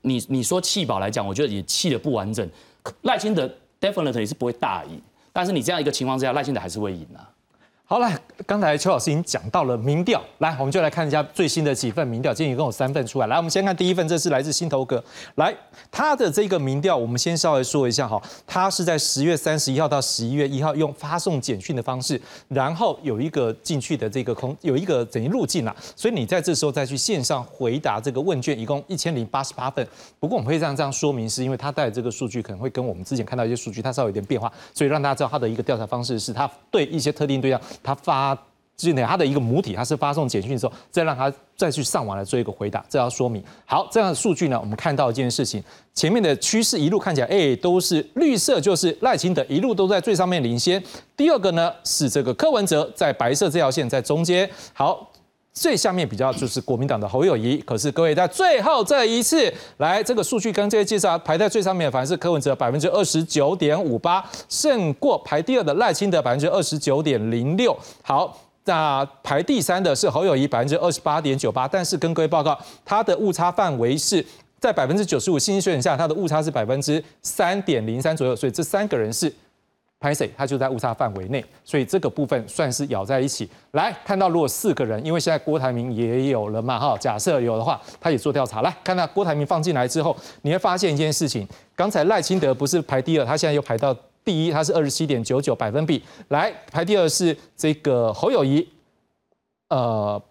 [0.00, 2.46] 你你说弃保来讲，我觉得也弃的不完整。
[3.02, 3.48] 赖清德
[3.80, 5.00] definitely 是不会大赢，
[5.32, 7.22] 但是你这样一个情况之下，赖清德还是会赢啊。
[7.84, 8.10] 好了，
[8.46, 13.26] 刚才邱老师已经讲到了民调，来，我们就来看一下最新的几份民调，今天一共有三份出来。
[13.26, 15.02] 来，我们先看第一份，这是来自新头哥，
[15.34, 15.54] 来，
[15.90, 22.18] 他的这个民调，我们先稍微说一下哈，他是在十月三十一号到十一月一号用发送简讯的方式，
[22.48, 29.86] 然后有一个进去的这个空，有一个等于路径啊，所以你在这时候再去线上回答这个问卷，一共一千零八十八份。
[30.18, 38.36] 不过我们会这样这样说明，是因为他带的这个数据可能会跟我们之前看到一些数据，它稍微有点变化，所以让大家知道他的一个调查方式是他对一些特定对象，他发。
[38.74, 43.40] 就是他，的一个母体，他是发送简讯之后，再让他再去上网来做一个回答，这要说明。
[43.64, 45.62] 好，这样的数据呢，我们看到一件事情，
[45.94, 50.82] 前面的趋势一路看起来，哎，都是绿色，就是赖清德一路都在最上面领先。
[51.16, 54.50] 第二个呢是这个柯文哲在白色这条线在中间。
[54.72, 55.08] 好，
[55.52, 57.58] 最下面比较就是国民党的侯友谊。
[57.58, 67.76] 可是各位在最后这一次来，这个数据跟这些介绍排在最上面，反而是柯文哲百分之二十九点五八，胜过排第二的赖清德百分之二十九点零六。
[68.02, 68.38] 好。
[68.64, 74.24] 那排第三的是侯友谊百分之二十八点九八，但是跟各位报告，它的误差范围是
[74.60, 79.28] 在百分之九十五信心水准下，它的误差是百分之三点零三左右，所以这三个人是
[80.02, 83.48] 拍谁，他就在误差范围内，所以这个部分算是咬在一起。
[83.70, 93.96] 来看到如果四个人，因为现在郭台铭也有了嘛，哈，假设有的话，他也做调查，来看到郭台铭放进来之后，你会发现一件事情，刚才赖清德不是排第二，他现在又排到。
[94.24, 98.64] 第一，他是二十七点九九百分比，来排第二是这个侯友谊，
[99.68, 100.22] 呃，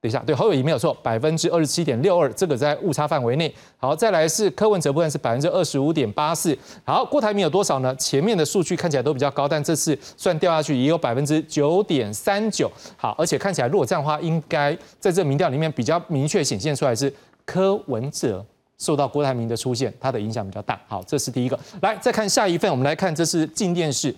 [0.00, 3.52] 等一下，对侯友谊没有错，百分之二十七点六二，这个在误差范围内。
[3.76, 6.56] 好，再来是柯文哲部分是百分之二十五点八四。
[6.84, 7.92] 好，郭台铭有多少呢？
[7.96, 12.70] 前面的数据看起来都比较高，但这次算掉下去也有百分之九点三九。
[12.96, 17.12] 好，而且看起来如果这样的话，应该在这民调里面比较明确显现出来是
[17.44, 18.44] 柯文哲。
[18.78, 20.80] 受到郭台铭的出现，它的影响比较大。
[20.86, 21.58] 好，这是第一个。
[21.82, 24.14] 来，再看下一份，我们来看，这是静电视。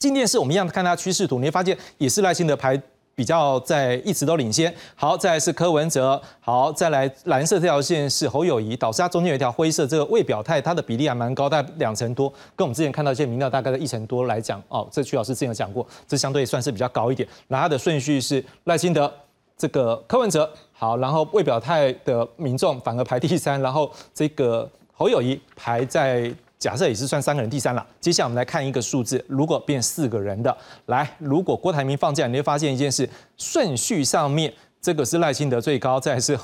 [0.00, 2.76] 静电视，我们一样看它趋势图，你会发现也是赖清德排
[3.18, 4.72] 比较在一直都领先。
[4.94, 6.22] 好，再来是柯文哲。
[6.38, 12.32] 好，再来蓝色这条线是侯友谊，导致它中间有一条灰色，这个未表态，它的比例还蛮高，大概两成多。
[12.54, 17.28] 跟我们之前看到一些民调大概在一成多来讲，哦，这曲老师之前有讲过，这相对算是比较高一点。
[17.48, 19.12] 然后它的顺序是赖清德。
[19.56, 27.86] 这个柯文哲好，然后未表态的民众反而排第三，然后这个侯友谊排在假设也是算三个人第三了。
[28.00, 36.38] 接下来我们来看一个数字，如果变四个人的，来，如果郭台铭放假，你会发现一件事，顺序上面这个是赖清德最高，再是。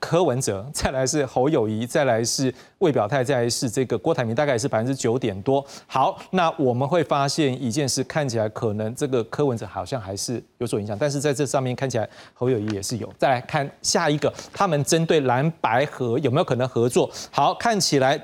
[0.00, 5.64] 柯文哲，再来是侯友谊，再来是魏表态，再来是这个郭台铭，大概也是百分之九点多。
[5.86, 13.10] 好，那我们会发现一件事，看起来可能这个柯文哲好像还是有所影响，但是在这上面看起来侯友谊也是有。
[13.16, 17.08] 再来看下一个，他们针对蓝白合有没有可能合作？
[17.30, 18.20] 好，看起来。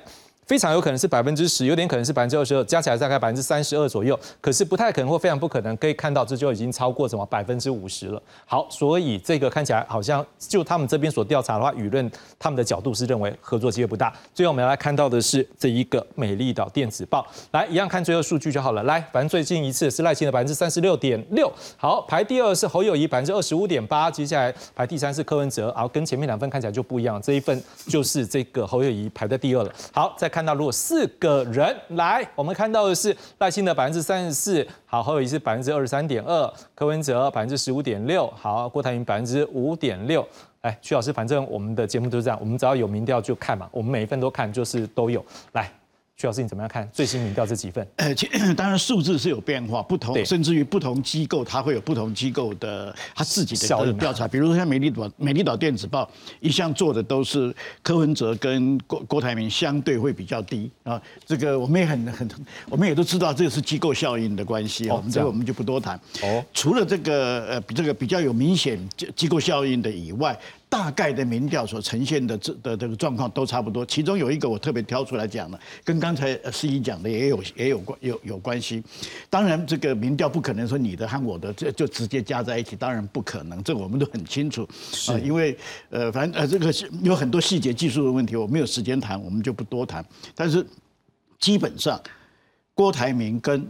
[0.50, 4.18] 非常有可能是百分之十，有点可能是百分之二十二，加起来大概百分之三十二左右。
[4.40, 8.20] 可是不太可能或非常不可能，可以看到这就已经超过什么百分之五十了。
[8.46, 14.12] 好，所以这个看起来好像就他们这边所调查的话，舆论他们的角度是认为合作机会不大。
[14.34, 18.82] 最后我们来看到的是这一个美丽岛电子报，来一样看最后数据就好了。
[18.82, 29.72] 来，反正最近一次是赖清的百分之三十六点六，好，排第二是侯友谊百分之二十五点八，接下来排第三是柯文哲，然后跟前面两份看起来就不一样，这一份就是这个侯友谊排在第二了。
[29.92, 30.39] 好，再看。
[30.40, 40.26] 看到如果四个人来，我们看到的是赖清德百分之三十四，好，何友谊是百分之二十三点二，柯文哲百分之十五点六，好，郭台铭百分之五点六。
[40.62, 45.22] 哎，徐老师，反正我们的节目都是这样，我们只要有民调就看嘛，我们每一份都看，就是都有
[45.52, 45.70] 来。
[46.20, 47.86] 徐老师，你怎么样看最新民调这几份？
[47.96, 48.14] 呃，
[48.54, 54.28] 当然数字是有变化，不同，甚至于不同机构它会有不同机构的它自己的调查。
[54.28, 56.06] 比如说像美丽岛美丽岛电子报
[56.40, 61.00] 一向做的都是柯文哲跟郭郭台铭相对会比较低啊。
[61.24, 62.28] 这个我们也很很，
[62.68, 64.96] 我们也都知道这个是机构效应的关系啊。
[64.96, 65.98] 我们这个我们就不多谈。
[66.22, 68.78] 哦，除了这个呃这个比较有明显
[69.16, 70.38] 机构效应的以外。
[70.70, 78.80] 大概的民调所呈现的这的这个状况都差不多，其中有一个我特别挑出来讲的，跟刚才司仪讲的也有也有关有有关系。
[79.28, 84.64] 当然，这个民调不可能说你的和我的这就直接加在一起，当然不可能，这我们都很清楚。
[84.92, 85.58] 是，因为
[85.90, 90.04] 呃，反正呃，这个是有很多细节技术的问题，我没有时间谈，我们就不多谈。
[90.36, 90.64] 但是
[91.40, 92.00] 基本上，
[92.74, 93.66] 郭台铭跟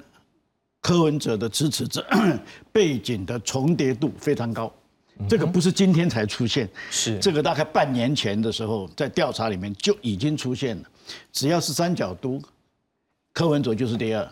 [0.82, 2.06] 柯文哲的支持者
[2.70, 4.70] 背景的重叠度非常高。
[5.28, 7.18] 这个不是今天才出现，是。
[7.18, 10.82] 这个大概半年前的时候，在调查里面就已经出现了。
[11.32, 12.40] 只要是三角都，
[13.32, 14.24] 柯文哲就是第二；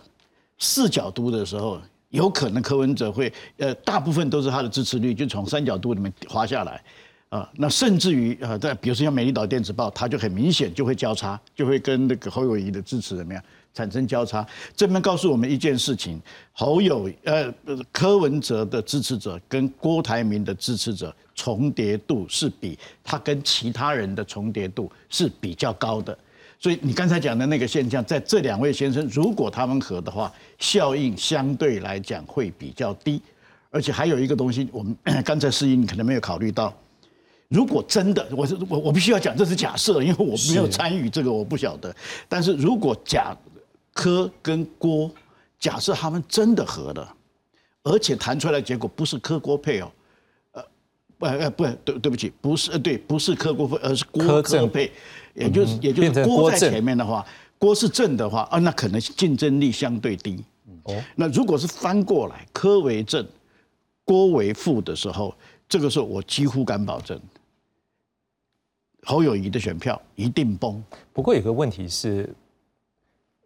[0.59, 6.83] 四角都的时候，有可能柯文哲会，呃，大部分都是他的支持率就从三角都里面滑下来，
[7.29, 13.42] 啊，那甚至于啊，在比如说像美丽岛电子报，它就很明显就会交叉，就会跟那个侯友谊的支持怎么样
[13.79, 14.45] 产生交叉。
[14.75, 16.21] 这边告诉我们一件事情：
[16.53, 17.55] 侯友呃
[17.93, 26.17] 柯文哲的支持者跟郭台铭的支持者重叠度是比他跟其他人的重叠度是比较高的。
[26.59, 33.23] 所以你刚才讲的那个现象，在这两位先生如果他们合的话，效应相对来讲会比较低。
[33.71, 36.75] 而且还有一个东西，我们 刚才试音你可能没有考虑到。
[37.49, 41.95] 如果真的，我是我我必须要讲，这是假设，因为我没有参与这个，我不晓得。
[42.29, 43.35] 但是如果假
[43.99, 45.11] 柯跟郭，
[45.59, 47.17] 假设他们真的合了，
[47.83, 49.91] 而且谈出来的结果不是柯郭配哦，
[50.53, 50.63] 呃，
[51.19, 54.93] 不呃不对对不起，不是呃对，不是柯郭配，而是郭柯配。
[55.35, 57.27] 也就是也就是郭在前面的话，
[57.59, 60.45] 郭是正的话啊，那可能竞争力相对低。
[60.85, 63.27] 哦，那如果是翻过来，柯为正，
[64.05, 65.35] 郭为负的时候，
[65.69, 67.21] 这个时候我几乎敢保证，
[69.03, 70.81] 侯友谊的选票一定崩。
[71.13, 72.33] 不过有个问题是，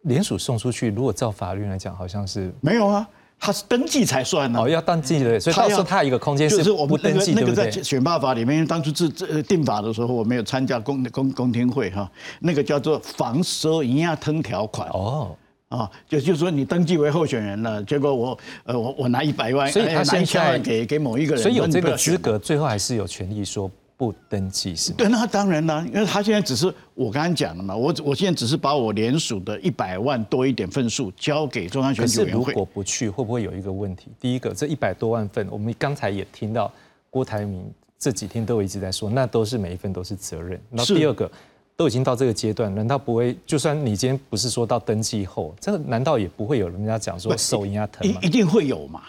[0.03, 3.07] 联署送出去，如果照法律来讲，好像是没有啊。
[3.39, 15.35] 他是登记才算呢，哦，要登记的，所以到时候他一个空间是不登记，那个在选罢法里面，当初制制定法的时候，我没有参加公公公听会哈，那个叫做防收营养吞条款哦，
[15.67, 23.69] 啊，就就是说你登记为候选人了，结果我呃我我拿一百万，所以他拿一千万给给某一个人，所以有这个资格，最后还是有权利说。
[24.03, 24.91] 不登记是？
[24.91, 32.51] 对，那当然啦，因为他现在只是我刚刚讲了嘛，我我现在只是把我联署的一百万多一点份数交给中央选举委员会。
[32.51, 34.07] 如果不去，会不会有一个问题？
[34.19, 36.69] 第一个，这一百多万份，我们刚才也听到
[37.09, 37.63] 郭台铭
[37.97, 40.59] 这几天都一直在说，那都是每一份都是责任。
[40.69, 41.31] 那第二个，
[41.77, 43.37] 都已经到这个阶段，难道不会？
[43.45, 48.19] 就算你今天不是说到登记后，这个难道也不会有人家讲说手压疼吗？
[48.21, 49.01] 一定会有嘛。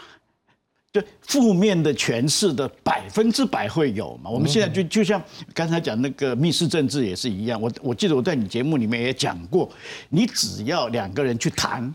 [0.94, 4.30] 对负面的诠释的百分之百会有嘛？
[4.30, 5.20] 我们现在就就像
[5.52, 7.60] 刚才讲那个密室政治也是一样。
[7.60, 9.68] 我我记得我在你节目里面也讲过，
[10.08, 11.92] 你只要两个人去谈，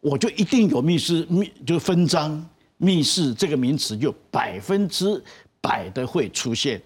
[0.00, 2.44] 我就一定有密室密就分赃
[2.76, 5.22] 密室这个名词就百分之
[5.60, 6.82] 百的会出现。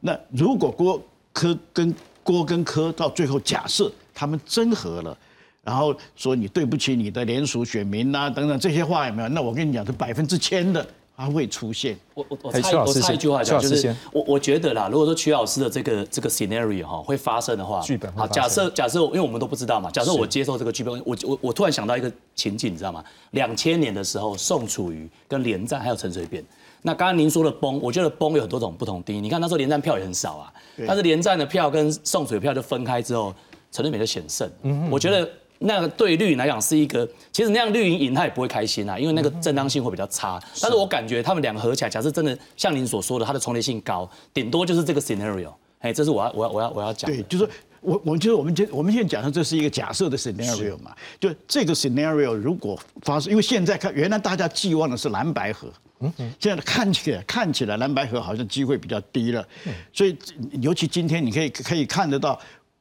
[0.00, 1.02] 那如果郭
[1.32, 5.16] 柯跟郭跟柯到最后假设他们真和了，
[5.64, 9.28] 然后说你对不起你的联署选民啊等等这些话有没有？
[9.30, 10.86] 那我跟你讲是百分之千的。
[11.16, 11.98] 它会出现。
[12.14, 23.02] 我我我插我插一句话讲，就是我我觉得啦，如果说曲老师的这个这个 scenario 哈会发生的话，剧本好，假设假设，因为我们都不知道嘛，假设我接受这个剧本，我我我突然想到一个情景，你知道吗？
[23.30, 26.44] 两千年的时候，宋楚瑜跟连战还有陈水扁，
[26.82, 29.20] 那刚刚您说的崩，我觉得崩有很多种不同定义。
[29.20, 30.52] 你看那时候连战票也很少啊，
[30.86, 33.34] 但是连战的票跟宋楚瑜票就分开之后，
[33.72, 34.50] 陈水扁就险胜。
[34.62, 35.28] 嗯，我觉得。
[35.58, 40.42] 那个对绿营来讲是一个，其实那样绿营赢他也不会开心啊，因为那个正当性会比较差。
[40.60, 45.52] 但是我感觉他们两个合起来，假设真的像您所说的，它的重叠性高，顶多就是这个 scenario。
[45.80, 47.10] 哎，这是我要我要我要我要讲。
[47.10, 47.48] 对，就是
[47.80, 55.68] 我我们就是我们今我们现在讲的这是一个假设的 scenario 嘛，就这个 scenario 如果发生，因为现在看原来大家寄望的是蓝白河，
[56.00, 59.46] 嗯嗯，现在看起来看起来蓝白河好像机会比较低了，
[59.92, 60.16] 所以
[60.60, 62.38] 尤其今天你可以可以看得到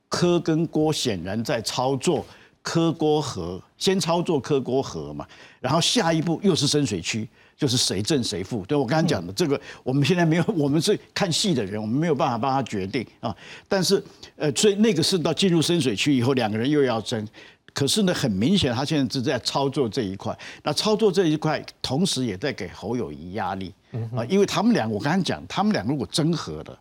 [0.10, 2.26] 柯跟郭显然在操作。
[2.66, 5.24] 柯郭河先操作柯郭河嘛，
[5.62, 8.66] 然后下一步又是深水区，就是谁正谁负。
[8.66, 13.34] 对我刚刚讲的这个，我们现在没有，我们是看戏的人，我们没有办法帮他决定啊。
[13.68, 14.04] 但是，
[14.36, 17.26] 呃，所以那个是到进入深水区以后，两个人又要争。
[17.72, 20.36] 可是呢，很明显他现在是在操作这一块。
[20.64, 23.72] 那操作这一块，同时也在给侯友谊压力
[24.16, 26.80] 啊，因为他们俩，我刚刚讲，他们俩如果争合了。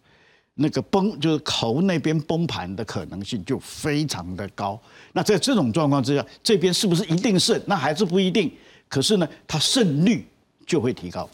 [0.55, 4.81] 那个崩就是头那边崩盘的可能性就非常的高。
[5.12, 7.61] 那在这种状况之下，这边是不是一定胜？
[7.67, 8.53] 那还是不一定。
[8.88, 10.25] 可是呢，它胜率
[10.67, 11.29] 就会提高。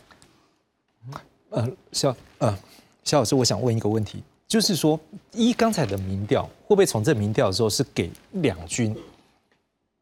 [1.51, 2.59] 呃，肖呃，
[3.05, 4.99] 肖老师，我想问一个问题，就是说，
[5.33, 8.97] 一刚才的民调，会不会从这民调的时候是给两军？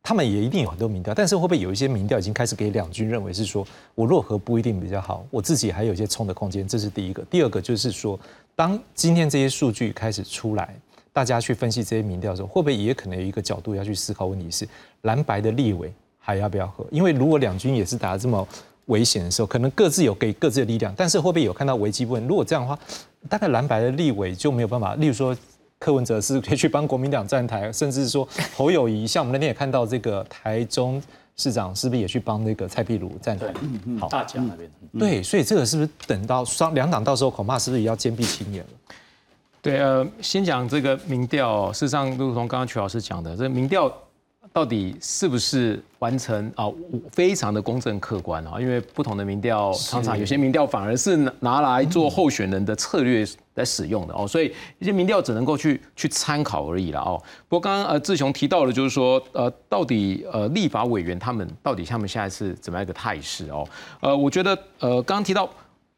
[0.03, 7.23] 他们也一定有很多民调，但是会不会有一些民调已经开始给两军认为是说，我若和不一定比较好，我自己还有一些冲的空间，这是第一个。
[7.25, 8.19] 第二个就是说，
[8.57, 10.75] 当今天这些数据开始出来，
[11.13, 14.67] 大家去分析这些民调的时候，会不会也可能有一个角度要去思考问题是
[15.03, 16.87] 蓝白的立委还要不要合？
[16.91, 18.49] 因为如果两军也是打得这么
[18.87, 22.27] 危险的时候，可能各自有给各自的力量，但是会不会有看到危机部分？
[22.27, 22.79] 如果这样的话，
[23.29, 25.37] 大概蓝白的立委就没有办法，例如说。
[25.79, 31.03] 柯文哲是可以去帮国民党站台， 甚至是说侯友谊，像我们那天也看到这个台中
[31.37, 33.47] 市长是不是也去帮那个蔡壁如站台？
[34.01, 34.71] 好，大江那边。
[34.99, 38.67] 对，所以这个是不是等到双两党到时候恐怕是不是也要坚壁清野了？
[39.63, 43.93] 对，呃，先讲这个民调，事实上，如同刚刚曲老师讲的，这民调。
[44.59, 46.67] 到底是不是完成啊？
[47.13, 57.23] 非常的公正客观啊，因为不同的民调，常常有些民调反而是拿拿来做候选人的策略来使用的哦，所以一些民调只能够去去参考而已了哦。
[57.49, 63.65] 不过刚刚呃志雄提到的，就是说呃，到底呃立法委员他们到底他们现在是怎么样一个态势哦？
[64.01, 65.49] 呃，我觉得呃刚刚提到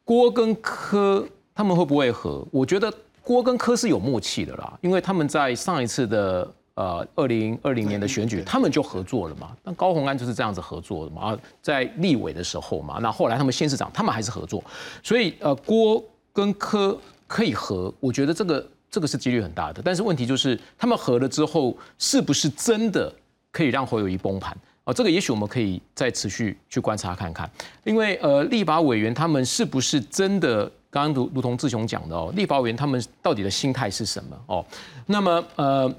[0.05, 2.47] 郭跟柯他们会不会和？
[2.51, 2.93] 我觉得
[3.23, 6.47] 郭跟柯是有默契的啦，因为他们在上一次的。
[6.73, 9.51] 呃，二零二零年的选举，他们就合作了嘛。
[9.61, 11.21] 那高鸿安就是这样子合作的嘛。
[11.21, 14.63] 啊，在立委的时候嘛，那后来他们县市长，他们还是合作。
[15.03, 16.01] 所以呃，郭
[16.31, 16.97] 跟柯
[17.27, 19.81] 可以合，我觉得这个这个是几率很大的。
[19.83, 23.13] 但是问题就是，他们合了之后，是不是真的
[23.51, 24.57] 可以让侯友谊崩盘？
[24.85, 27.47] 哦，这个也许我们可以再持续去观察看看。
[27.83, 34.37] 因为呃，立法委员他们是不是真的，刚刚如如同志雄讲的哦，立法委员他们到底的心态是什么？
[34.47, 34.65] 哦，
[35.05, 35.93] 那么呃。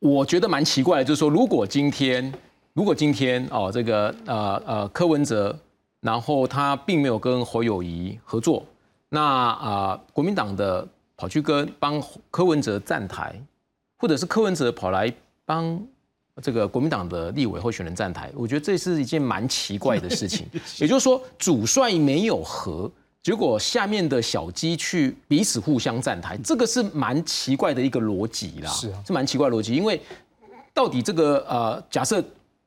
[0.00, 2.32] 我觉得蛮奇怪的，就是说，如果今天，
[2.74, 5.58] 如果今天哦，这个呃呃柯文哲，
[6.00, 8.64] 然后他并没有跟侯友谊合作，
[9.08, 10.86] 那啊国民党的
[11.16, 13.34] 跑去跟帮柯文哲站台，
[13.96, 15.12] 或者是柯文哲跑来
[15.46, 15.80] 帮
[16.42, 20.46] 这个国民党的立委候选人站台，我觉得这是一件蛮奇怪的事情。
[20.78, 22.90] 也就是说，主帅没有和。
[23.24, 29.74] 结果下面的小鸡去彼此互相站台，这个是蛮奇怪的一个逻辑啦，是啊，是蛮奇怪逻辑。
[29.74, 29.98] 因为
[30.74, 32.22] 到底这个呃，假设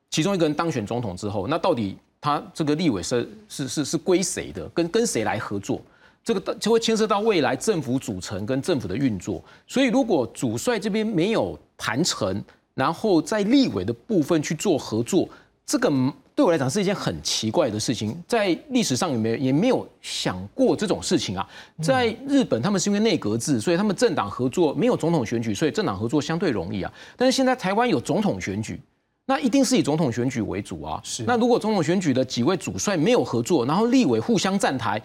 [0.09, 4.67] 其中一个人当选总统之后，那到底他这个立委是是是是归谁的？
[4.69, 5.79] 跟跟谁来合作？
[6.23, 9.39] 这个就会牵涉到未来政府组成跟政府的运作。
[9.67, 12.43] 所以如果主帅这边没有谈成，
[12.73, 15.29] 然后在立委的部分去做合作，
[15.67, 15.87] 这个。
[16.37, 21.49] 对我来讲是一件很奇怪的事情，在历史上有没有也没有想过这种事情啊。
[21.81, 26.93] 在日本，他们是因为内阁制，所以他们政党合作没有总统选举，所以政党合作相对容易啊。
[27.15, 28.79] 但是现在台湾有总统选举，
[29.25, 31.01] 那一定是以总统选举为主啊。
[31.03, 31.23] 是。
[31.23, 35.01] 那如果总统选举的几位主帅没有合作，然后立委互相站台。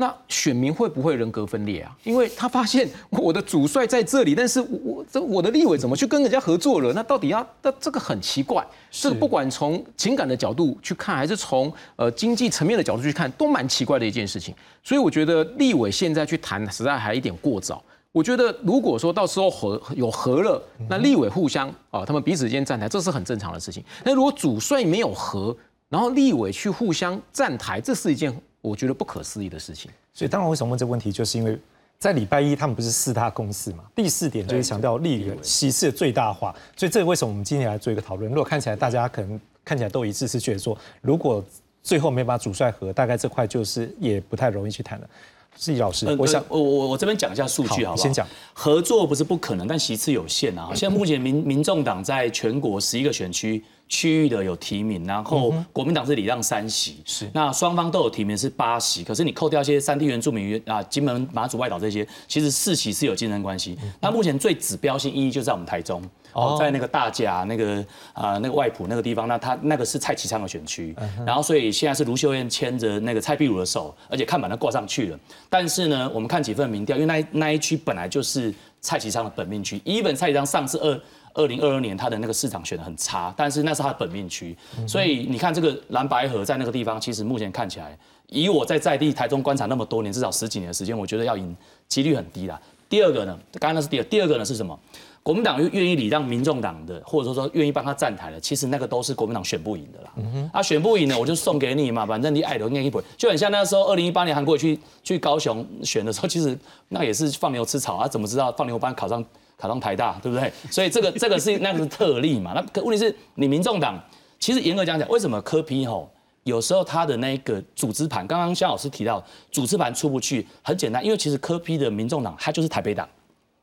[0.00, 1.90] 那选民会不会人格分裂啊？
[2.04, 6.92] 因为他发现我的主帅在这里，但是我这我的立委怎么去跟人家合作了？
[6.92, 8.64] 那到底要那这个很奇怪。
[8.92, 14.54] 这个不管从情感的角度去看，还是从呃经济层面的角度去看，都蛮奇怪的一件事情。
[14.84, 17.82] 所以我觉得立委现在去谈，实在还一点过早。
[18.12, 23.82] 我觉得如果说到时候和有和了，那立委互相啊，他们彼此之间站台，这是很正常的事情。
[24.04, 25.56] 那如果主帅没有和，
[25.88, 28.32] 然后立委去互相站台，这是一件。
[28.60, 31.56] 我觉得不可思议的事情，所以当然为什么问这个问题，就是因为
[31.98, 33.84] 在礼拜一他们不是四大公司嘛？
[33.94, 38.28] 第四点就是强调利润席次的最大化，所以这个为什么我们今天来做一个讨论？
[38.30, 41.42] 如果看起来大家可能看起来都一致是觉得说，如果
[41.82, 45.08] 最后没把主帅和，大概这块就是也不太容易去谈了。
[45.56, 47.96] 是易老师，我想我我我这边讲一下数据好不好？
[47.96, 50.70] 先讲合作不是不可能，但席次有限啊。
[50.74, 53.62] 现在目前民民众党在全国十一个选区。
[53.88, 63.78] 区域的有提名，然后国民党是礼让三席，是那双方都有提名是八席，可是你扣掉一些三地原住民啊，金门、马祖、外岛这些，其实四席是有竞争关系。
[64.00, 66.02] 那目前最指标性意义就在我们台中，
[66.34, 75.18] 哦，在那个大甲那个啊那个外埔那个地方，那他那个是蔡其昌的选区，然后所以现在是卢秀燕牵着那个蔡壁如的手，而且看板都挂上去了。
[75.48, 81.00] 但是呢，我们看几份民调，因为那那一区本来就是蔡其昌的本命区，一本蔡其昌上次二。
[81.38, 84.56] 二零二二年他的那个市场选的很差，但是那是他的本命区，
[84.88, 92.60] 所以你看这个蓝白河在那个地方，其实目前看起来，以我在在地台中观察那么多年，至少十几年的时间，我觉得要赢几率很低啦。
[92.88, 94.76] 第二个呢，刚刚那是第二，第二个呢是什么？
[95.22, 100.50] 国民党愿意礼让民众党的，或者说说愿意帮他站台的，其实那个都是国民党选不赢的啦。
[100.52, 106.58] 啊，选不赢呢，我就送给你嘛，反正你爱留念一本，就很像那时候二零一八年韩国去去高雄选的时候，其实
[106.88, 109.24] 那也是放牛吃草啊，怎么知道放牛班考上？
[109.58, 110.50] 考上台大，对不对？
[110.70, 112.52] 所以这个这个是那个是特例嘛？
[112.54, 114.00] 那可问题是你民众党，
[114.38, 116.08] 其实严格讲讲，为什么科批吼
[116.44, 123.06] 有时候他的那个组织盘，刚刚肖老师提到组织盘出不去，很简单，因为其实科批的民众党，他就是台北党，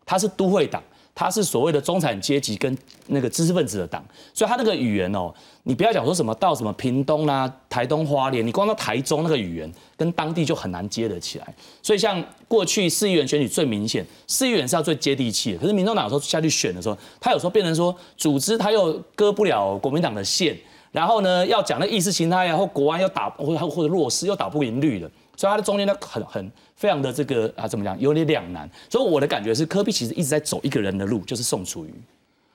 [0.05, 0.83] 他是都会党。
[1.15, 4.03] 他是所谓的中产阶级跟那个知识分子的党，
[4.33, 11.55] 所以他那个语言哦，你不要讲说什么到什么屏东啦、台东花莲，你光到台中那个语言跟当地就很难接得起来。
[11.81, 20.57] 所以像过去市议员选举最明显，市议员是要最接地气的，可是民众党有时候下去选的时候，他有时候变成说组织他又割不了国民党的线，
[20.91, 26.51] 然后呢要讲那意识形态，然后国安又打或或者弱势又打不赢绿的，所以他的中间呢很很。
[26.75, 28.69] 非常的这个啊，怎么讲，有点两难。
[28.89, 31.93] 所以我的感觉是，科比其实一直在走一个人的路，就是宋楚瑜。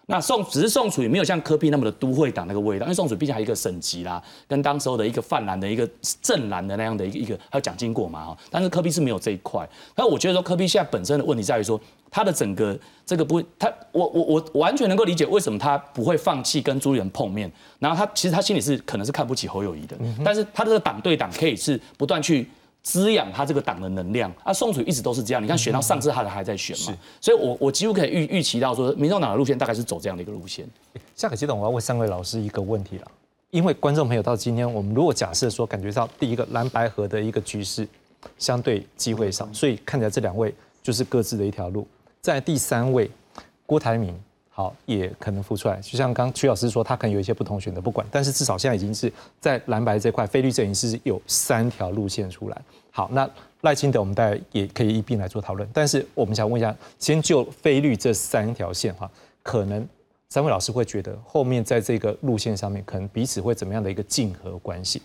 [0.05, 5.89] 那宋只是宋楚瑜没有像科比那么的都会党那个味道，因为宋楚瑜毕竟还有一个省级啦，跟当时候的一个泛蓝的一个
[6.21, 9.67] 正蓝的那样的一个一个，还有蒋经国嘛哈，但是科比是没有这一块。
[9.97, 22.47] 那我觉得说科比现在本身的问题在于说，他的整个这个不，他我我我完全能够理解为什么他不会放弃跟朱立伦碰面，然后他其实他心里是可能是看不起侯友谊的，但是他这个党对党可以是不断去。
[22.83, 25.43] 滋养他这个党的能量啊，宋楚瑜一直都是这样。
[25.43, 30.67] 你看选到上次他的还在选嘛，所以我我几乎可以预预期到说，民众党的路线大概是走这样的一个路线。
[31.15, 33.11] 下个阶段我要问三位老师一个问题了，
[33.51, 37.87] 因为观众朋友到今天，我们如果假设说感觉到第一个蓝白河的一个局势
[38.39, 41.87] 相对机会少，所以看起来这两位就是各自的一条路。
[42.21, 43.11] 在第三位
[43.67, 44.19] 郭台铭。
[44.61, 45.81] 好，也可能浮出来。
[45.81, 48.07] 就像刚曲老师说，他可能有一些不同选择，不管。
[48.11, 52.63] 但是至少现在已经是在蓝白这块，菲律阵营是有三条路线出来。
[52.91, 53.27] 好，那
[53.63, 55.67] 赖清德我们大家也可以一并来做讨论。
[55.73, 59.11] 但是我们想问一下，先就菲律这三条线哈，
[59.43, 59.89] 可能
[60.29, 65.01] 三位老师会觉得后面在这个路线上面，可能彼此会怎么样的一个竞合关系？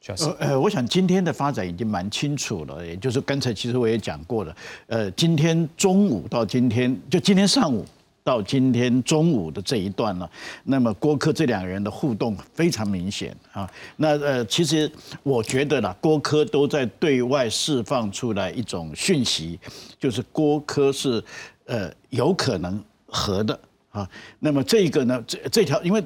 [0.00, 7.84] 曲老师，呃，我想今天的发展已经蛮清楚了，也就是刚才其实我也讲过了，呃，今天中午到今天，就今天上午。
[8.24, 10.28] 到今天中午的这一段了，
[10.64, 13.70] 那么郭科这两个人的互动非常明显啊。
[13.96, 14.90] 那呃，其实
[15.22, 19.60] 我觉得啦，郭科都在对外释放出来一种讯息，
[19.98, 21.22] 就是郭科是
[21.66, 23.60] 呃有可能和的
[23.90, 24.08] 啊。
[24.40, 26.02] 那么这个呢，这这条因为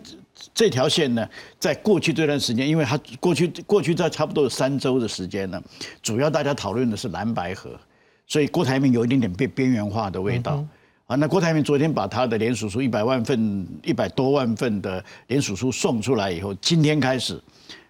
[0.53, 1.25] 这条线呢，
[1.61, 5.63] 在过去这段时间，因为他过去过去在差不多有三周的时间呢，
[6.03, 7.79] 主要大家讨论的是蓝白河，
[8.27, 10.67] 所以郭台铭有一点点被边缘化的味道。
[11.09, 17.41] 啊，那郭台铭昨天把他的联署书一百万份、一百多万份的联署书送出来以后，今天开始，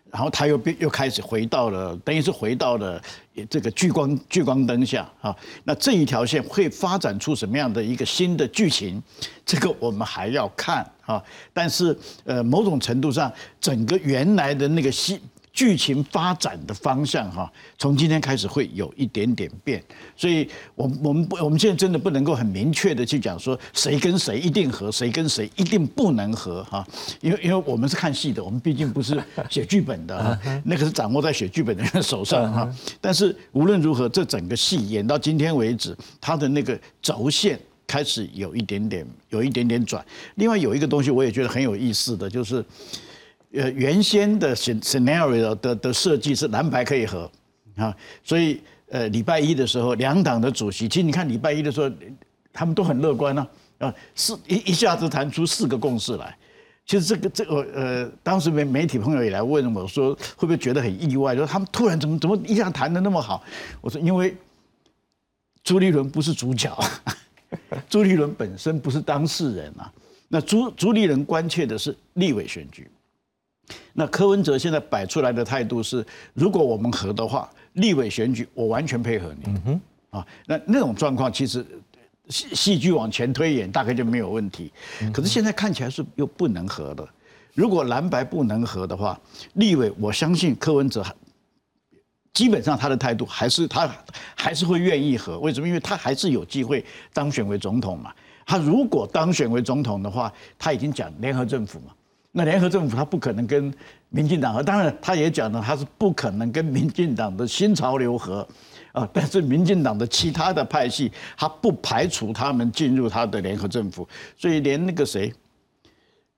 [0.08, 3.02] 然后他又变又开始回到了，等于是回到了
[3.50, 5.34] 这个聚光聚光灯下啊。
[5.64, 9.02] 那这一条线会发展出什么样的一个新的剧情？
[9.44, 11.20] 这个我们还要看啊。
[11.52, 15.20] 但是呃，某种程度上，整个原来的那个戏。
[15.58, 19.82] 剧情发展的方向哈，从今天开始会有一点点变，
[20.14, 26.86] 所以，我我们不，我们现在真的不能够很明确的去讲说谁跟谁一定合，谁跟谁一定不能合哈，
[27.20, 32.72] 因为因为我们是看戏的，我们毕竟不是写剧本的， 那个是掌握在写剧本的人手上哈。
[33.00, 40.06] 但是无论如何，这整个戏演到今天为止，它的那个轴线开始有一点点有一点点转。
[40.36, 42.64] 另外有一个东西我也觉得很有意思的就是。
[43.52, 47.30] 呃，原先的 scenario 的的设计是蓝白可以合
[47.76, 51.90] 啊，所以呃，礼拜一的时候，两党的主席，其实你看礼拜一的时候，
[52.52, 53.46] 他们都很乐观呢
[53.78, 56.36] 啊，四一一下子谈出四个共识来。
[56.84, 61.36] 其实这个这个呃，当时媒媒体朋友也来问我说，会不会觉得很意外？
[61.36, 63.42] 说他们突然怎么怎么一下谈的那么好？
[63.80, 64.34] 我说因为
[65.62, 66.74] 朱立伦不是主角，
[67.88, 69.92] 朱立伦本身不是当事人啊。
[70.28, 72.90] 那朱朱立伦关切的是立委选举。
[73.92, 76.04] 那柯文哲现在摆出来的态度是，
[76.34, 79.44] 如果我们和的话，立委选举我完全配合你。
[79.46, 81.64] 嗯哼，啊，那那种状况其实
[82.28, 84.72] 戏戏剧往前推演大概就没有问题。
[85.12, 87.06] 可是现在看起来是又不能和的。
[87.54, 89.18] 如果蓝白不能和的话，
[89.54, 91.04] 立委我相信柯文哲
[92.32, 93.90] 基本上他的态度还是他
[94.36, 95.40] 还是会愿意和。
[95.40, 95.66] 为什么？
[95.66, 98.12] 因为他还是有机会当选为总统嘛。
[98.46, 101.92] 他如果当选为总统的话，他已经讲联合政府嘛。
[102.32, 103.72] 那联合政府他不可能跟
[104.10, 108.46] 民进党合，当然他也讲了，他是不可能跟民进党的新潮流合，
[108.92, 114.06] 啊，但是民进党的其他的派系，他不排除他们进入他的联合政府，
[114.36, 115.32] 所以连那个谁，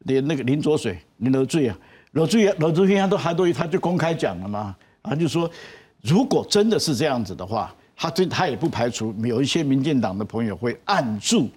[0.04, 1.76] 连那个林卓水、林德罪啊，
[2.12, 5.50] 罗罪啊，罗罪他都还都他就公开讲了嘛，啊，就说
[6.02, 11.48] 如果真的是这样子的话，他这他也不排除有一些民进党的朋友会按住。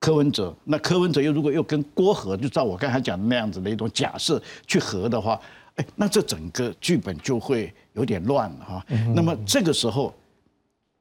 [0.00, 5.38] 柯文哲，那柯文哲又如果又跟郭和，就照我刚才讲的那样子的一种假设去合的话，
[5.76, 8.86] 哎，那这整个剧本就会有点乱了哈。
[9.14, 10.14] 那么这个时候，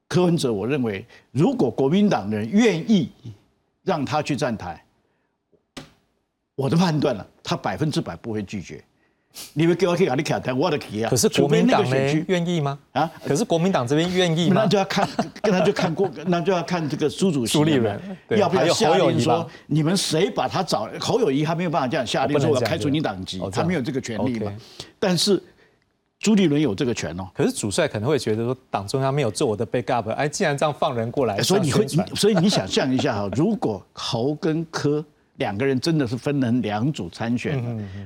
[0.10, 3.10] 柯文哲，我认为如果国民党人愿意
[3.84, 4.84] 让他去站台，
[6.56, 8.84] 我的判断了，他百分之百不会拒绝。
[9.54, 10.52] 你们给我去哪里卡台？
[10.52, 11.10] 我的题啊！
[11.10, 11.96] 可是国民党呢？
[12.28, 12.78] 愿意吗？
[12.92, 13.10] 啊？
[13.24, 14.62] 可是国民党这边愿意吗？
[14.64, 15.08] 那就要看，
[15.42, 17.98] 跟他就看过，那就要看这个苏主席苏立伦
[18.32, 20.90] 要不要下令说，你们谁把他找？
[21.00, 24.52] 侯友谊他没有办法这样下令说我开除你党籍，他没有这个权利嘛。
[25.00, 25.42] 但是
[26.20, 27.30] 朱立伦有这个权哦。
[27.34, 35.06] 可是主帅可能会觉得说，党中央没有做我的 backup，哎，既然这样放人过来，所以你会，所以你想象一下哈， 如果侯跟柯
[35.38, 37.64] 两个人真的是分成两组参选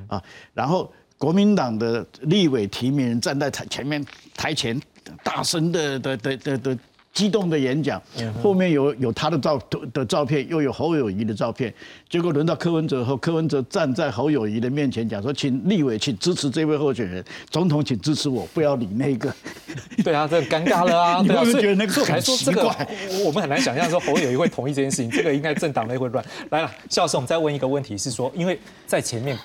[0.10, 0.22] 啊，
[0.54, 0.92] 然后。
[1.24, 4.06] 国民党的立委提名人站在台前面
[4.36, 4.78] 台前，
[5.24, 6.78] 大声的的的的的
[7.14, 8.02] 激动的演讲，
[8.42, 9.58] 后面有有他的照
[9.94, 11.74] 的照片，又有侯友谊的照片，
[12.10, 19.34] 结果轮到柯文哲后，柯文哲站在侯友谊的面前讲说：“请立委请支持这位候选人，总统请支持我，不要理那个。
[20.04, 21.22] ”对啊，这尴尬了啊！
[21.22, 22.86] 你 对啊，觉得那个很奇怪？
[23.12, 26.26] 我我们很难想象说侯友谊会同意这件事情，这个应该政党内会乱。
[26.50, 29.38] 来了，肖老师，我们再问一个问题是说，因为在前面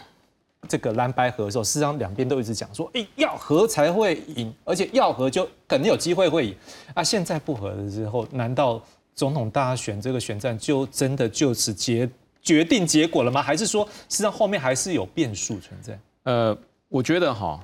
[0.67, 6.57] 这个蓝白合的时候，事实上两边都一直讲说，哎，要和才会赢，而且要和就肯定有机会会赢。
[6.95, 8.83] 啊，现在不和的时候，难道
[9.15, 12.09] 总统大选这个选战就真的就此结
[12.43, 13.43] 决定结果了吗？
[13.43, 15.99] 还是说，实际上后面还是有变数存在？
[16.25, 16.57] 呃，
[16.89, 17.59] 我觉得哈，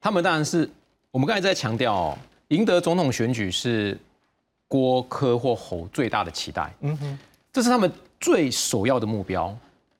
[0.00, 0.70] 他们当然是
[1.10, 3.98] 我们刚才在强调哦，赢得总统选举是
[4.68, 7.18] 郭科或侯最大的期待，嗯哼，
[7.52, 9.54] 这是他们最首要的目标。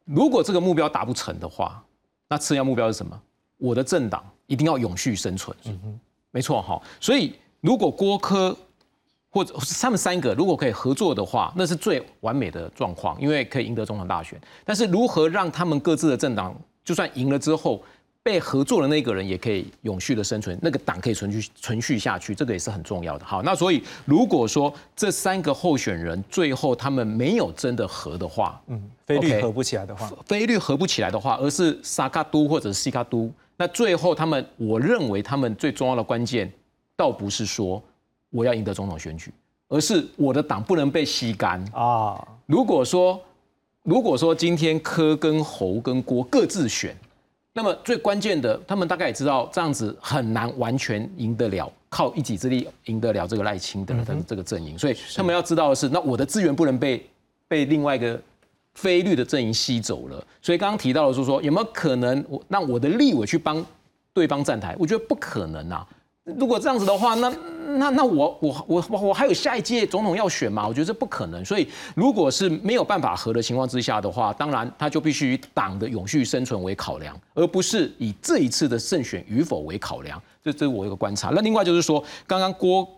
[0.04, 1.84] 如果这个目标达不成的话，
[2.28, 3.20] 那次要目标是什么？
[3.58, 5.56] 我的政党一定要永续生存。
[5.64, 6.00] 嗯哼，
[6.30, 6.80] 没错哈。
[7.00, 8.56] 所以如果郭科
[9.30, 14.40] 或者他们三个如果可以合作的话，那是最完美的状况，因为可以赢得总统大选。
[14.64, 16.54] 但是如何让他们各自的政党，
[16.84, 17.82] 就算赢了之后，
[18.24, 23.24] 被合作的那个人也可以永续的生存，那个党可以存续存续下去，这个也是很重要的。
[23.26, 36.50] 好，那所以如果说这三个候选人最后他们没有真的合的话，嗯，菲律合不起来的话，菲律合不起来的话，而是萨卡都或者是西卡都，那最后他们，我认为他们最重要的关键，
[36.96, 37.82] 倒不是说
[38.30, 39.30] 我要赢得总统选举，
[39.68, 42.26] 而是我的党不能被吸干啊。
[42.46, 43.20] 如果说，
[43.82, 46.96] 如果说今天柯跟侯跟郭各自选，
[47.57, 57.09] 那么最关键的，他们大概也知道这样子很难完全赢得了，靠一己之力赢得了这个赖清德的这个阵营，所以他们要知道的是，那我的资源不能被
[57.46, 58.20] 被另外一个
[58.74, 60.26] 非绿的阵营吸走了。
[60.42, 63.64] 所以刚刚提到的是说，有没有可能我让我的立委去帮
[64.12, 64.74] 对方站台？
[64.76, 65.86] 我觉得不可能啊。
[66.24, 67.28] 如果这样子的话，那
[67.76, 70.66] 那那我我我我还有下一届总统要选嘛？
[70.66, 71.44] 我觉得这不可能。
[71.44, 80.20] 所以如果是没有办法和的情况之下的话，当然他就必须以党的永续生存为考量，而不是以这一次的胜选与否为考量。
[80.42, 81.28] 这这是我一个观察。
[81.28, 82.88] 那另外就是说，刚刚郭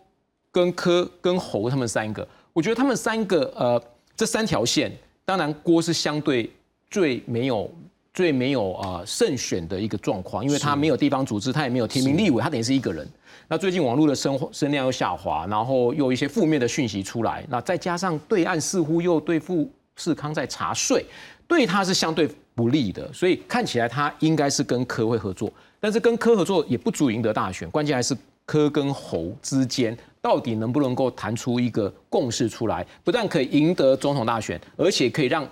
[0.53, 3.83] 跟柯跟侯他们三个，我觉得他们三个呃
[4.15, 4.93] 这三条线，
[5.25, 6.49] 当然郭是相对
[6.89, 7.69] 最没有。
[8.17, 13.07] 最没有啊、呃胜选的一个状况，因为他没有地方组织，他也没有提名立委，他等于是一个人。
[13.47, 21.05] 那最近网络的声声量又下滑，然后又有一些负面的讯息出来，那再加上对岸似乎又对富士康在查税，
[21.47, 35.47] 对他是相对不利的，所以看起来他应该是跟科会合作，但是跟科合作也不足以赢得大选，关键还是科跟侯之间到底能不能够谈出一个共识出来，不但可以赢得总统大选，而且可以让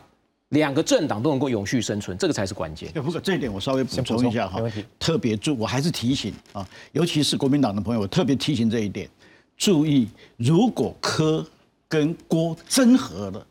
[0.50, 2.92] 两个政党都能够永续生存，这个才是关键。
[2.92, 4.60] 不过这一点我稍微补充一下哈
[4.98, 9.08] 特别注，我还是提醒啊，尤其是国民党的朋友，我特别提醒这一点，
[9.56, 11.44] 注意，如果柯
[11.88, 13.46] 跟郭真合了，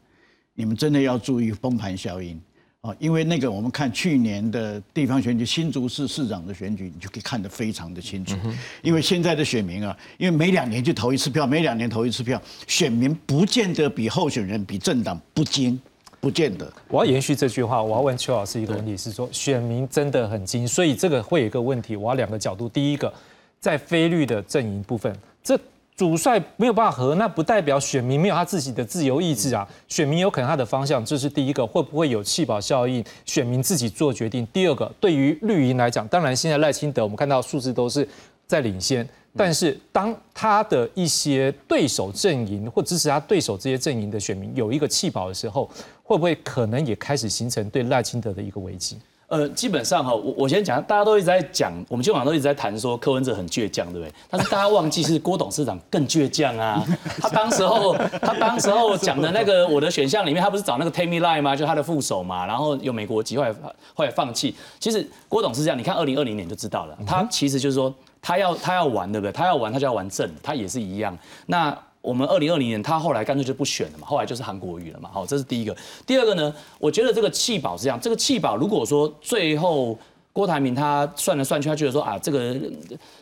[0.53, 2.39] 你们真的要注意崩盘效应
[2.81, 8.37] 啊，因为那个我们看去年的地方选举，新竹市市长的选举，你就可以看得非常的清楚。
[8.81, 15.79] 因为现在的选民啊，因为每两年就投一次票，每两年投一次票，选民不见得比候选人、比政党不精，
[16.23, 16.71] 不见得。
[16.87, 22.69] 我要延续这句话，我要问邱老师一个问题，是说选民真的很精，所以这个会有一个问题，我要两个角度。
[22.69, 23.13] 第一个，
[23.59, 25.13] 在非绿的阵营部分，
[25.43, 25.59] 这
[25.97, 29.67] 主帅没有办法和，那不代表选民没有他自己的自由意志啊。
[29.89, 33.03] 选民有可能他的方向，这是第一个，会不会有弃保效应？
[33.25, 34.47] 选民自己做决定。
[34.53, 38.07] 第二个，对于绿营来讲，当然现在赖清德，我们看到数字都是
[38.47, 39.05] 在领先。
[39.35, 45.67] 但是，当他的一些对手阵营或支持他对手这些阵营的选民有一个弃保的时候，
[46.03, 48.97] 会不会可能也开始形成对赖清德的一个危机？
[49.27, 54.13] 呃，基本上哈，我我先讲，大家都一直在讲，我们今晚都一直在谈说柯文哲很倔强，对不对？
[54.29, 56.85] 但是大家忘记是郭董事长更倔强啊！
[57.19, 61.55] 他当时候 他当时候讲的那个我的选项里面，他不是找那个 Tammy Line 吗？
[61.55, 63.53] 就他的副手嘛，然后有美国籍，后来
[63.95, 64.53] 后来放弃。
[64.79, 67.91] 其实郭董是这样，你看二零二零年就知道了，他其实就是说
[68.21, 69.31] 他要他要玩，对不对？
[69.31, 71.17] 他要玩，他就要玩正，他也是一样。
[71.47, 75.09] 那我们二零二零年他后来干脆就不选了嘛，后来就是韩国瑜了嘛。
[75.11, 75.75] 好，这是第一个。
[76.05, 79.97] 第二个呢，我觉得这个弃保是这样，这个弃保如果说最后
[80.33, 82.55] 郭台铭他算了算去，他觉得说啊，这个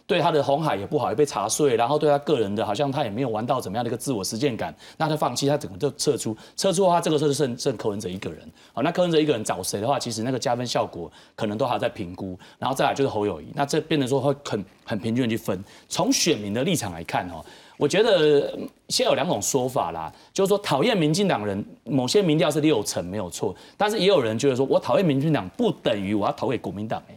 [0.07, 8.49] 对他的红海也不好，也被查税，然后对他个人的好像他也没有玩到怎么样的一个自我实践感，那他放弃，他整个就撤出，撤出的话，这个时候就剩剩柯文哲一个人。
[8.73, 15.63] 好，那柯文哲一个人找谁的话，其实那个加分效果可能都还在评估，然后再来就是侯友谊，那这变成说会很很平均的去分。
[15.87, 17.45] 从选民的立场来看哦。
[17.81, 18.55] 我觉得
[18.89, 27.15] 先有两种说法啦，就是说讨厌民进党人，某些民调是六成没有错，但是也有人觉得说我讨厌民进党不等于我要投给国民党哎、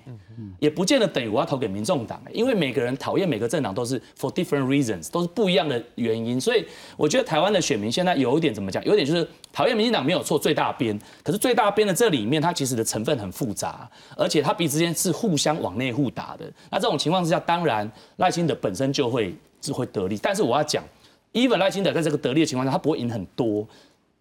[0.59, 6.41] 也不见得等于我要投给民众党，因为每个人讨厌每个政党都是 for different reasons，都是不一样的原因。
[6.41, 6.65] 所以
[6.97, 8.83] 我觉得台湾的选民现在有一点怎么讲？
[8.87, 10.99] 有点就是讨厌民进党没有错，最大边。
[11.23, 13.87] 可是最大边的这里面，它其实的成分很复杂，
[14.17, 16.51] 而且它彼此之间是互相往内互打的。
[16.71, 19.35] 那这种情况之下，当然赖清德本身就会
[19.65, 20.19] 是会得利。
[20.23, 20.85] 但是我要讲
[21.33, 23.67] 伊万赖清德在这个得利的情况下，他不会赢很多。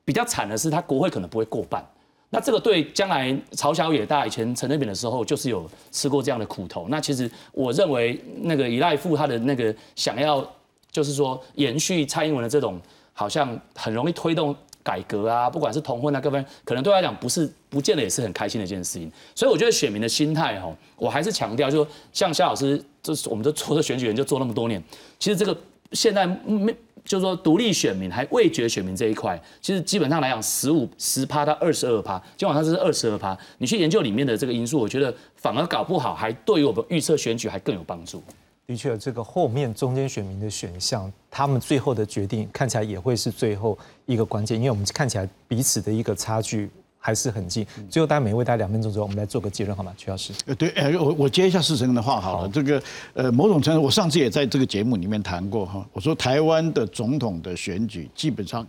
[0.06, 1.82] 比较惨的是，他国会可能不会过半。
[2.30, 6.88] 那这个对将来朝小野大以前陈水扁的时候，就是有吃过这样的苦头。
[6.90, 10.46] 那其实我认为，那个以赖富他的那个想要，
[10.92, 12.82] 就是说延续蔡英文的这种，
[13.14, 14.54] 好像很容易推动
[14.84, 19.12] 改革啊，不管是同婚啊各方面，可能对他来讲不是不见得也是很开心的一件事情。
[19.34, 24.84] 所以我觉得选民的心态哈，我还是强调，就说像夏老师，就是我们都做的选举人就做那么多年，
[25.18, 25.58] 其实这个
[25.94, 26.76] 现在没。
[27.06, 33.38] 就是说，独立选民还未决选民这一块，其实基本上来讲，十五十趴到二十二趴，今晚上是二十二趴。
[33.58, 38.24] 你去研究里面的这个因素，我觉得反而搞不好，还对于我们预测选举还更有帮助。
[38.66, 46.70] 的确，这个后面中间选民的选项，他们最后的决定看起来也会是最后一个关键，因为我们看起来彼此的一个差距。
[47.06, 47.68] 还是很近。
[47.90, 49.94] 最后，大家每位大家两分钟左右，我们来做个结论，好吗？
[49.98, 50.32] 曲老师。
[50.46, 52.48] 呃，对，呃，我我接一下世成的话好了。
[52.48, 52.82] 这个，
[53.14, 55.86] 呃，某种程度，我上次也在这个节目里面谈过哈。
[55.92, 58.66] 我说台湾的总统的选举，基本上，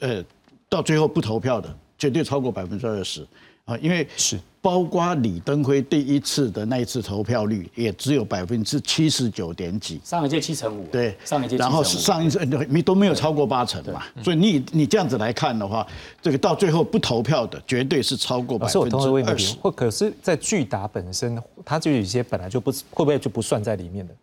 [0.00, 0.22] 呃，
[0.68, 3.26] 到最后不投票的，绝对超过百分之二十
[3.64, 4.38] 啊，因为是。
[4.64, 15.86] 包括李登辉第一次的那一次投票率也只有百分之七十九点几，上一届七成五，对，上一届，然后是上一次没都没有超过八成嘛，所以你你这样子来看的话，
[16.22, 19.54] 这个到最后不投票的绝对是超过百分之二十。
[19.56, 24.14] 或可是，在巨达本身，它就有一些本来就不会不会就不算在里面的。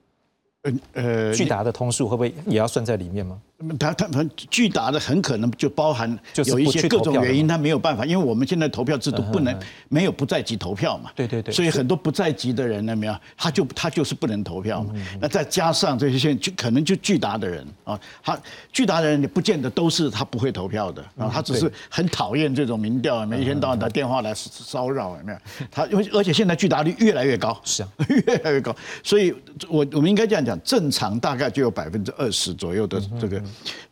[0.63, 3.39] 呃呃，巨达的通数会不会也要算在里面吗？
[3.79, 9.57] 他他他巨大的很可能就包含有一些各种原因，他没有办法，因为我们现在投票制度不能
[9.89, 11.11] 没有不在籍投票嘛。
[11.15, 11.53] 对对对。
[11.53, 14.93] 所以很多不在籍的人呢，没有，他就他就是不能投票嘛。
[15.19, 18.39] 那再加上这些现就可能就巨大的人啊，他
[18.71, 25.37] 巨大的人你不见得都是他不会投票的啊，他只是很讨厌这种民调，每天到晚打电话来骚扰，有没有？
[25.69, 27.89] 他因为而且现在巨大率越来越高，是啊，
[28.27, 29.33] 越来越高，所以
[29.67, 30.51] 我我们应该这样讲。
[30.63, 33.41] 正常大概就有百分之二十左右的这个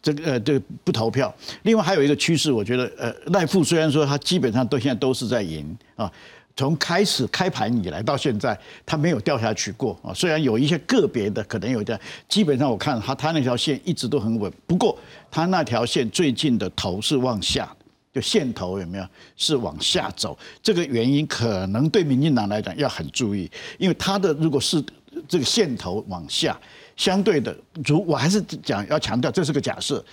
[0.02, 1.34] 这个呃这个不投票。
[1.64, 6.12] 另外还有一个趋势，我觉得呃赖富虽然说他基本上都现在都是在赢啊，
[6.56, 10.14] 从开始开盘以来到现在他没有掉下去过啊。
[10.14, 14.52] 虽然有一些个别的可能有点，基本上我看他他那条线一直都很稳。
[14.66, 14.98] 不过
[15.32, 17.70] 他那条线最近的头是往下，
[18.14, 19.06] 就线头有没有
[19.36, 20.38] 是往下走？
[20.62, 24.84] 这个原因可能对民进党来讲要很注意，因为他的如果是。
[25.28, 26.58] 这个线头往下，
[27.00, 30.04] 相对的，如我还是讲要强调，这是个假设，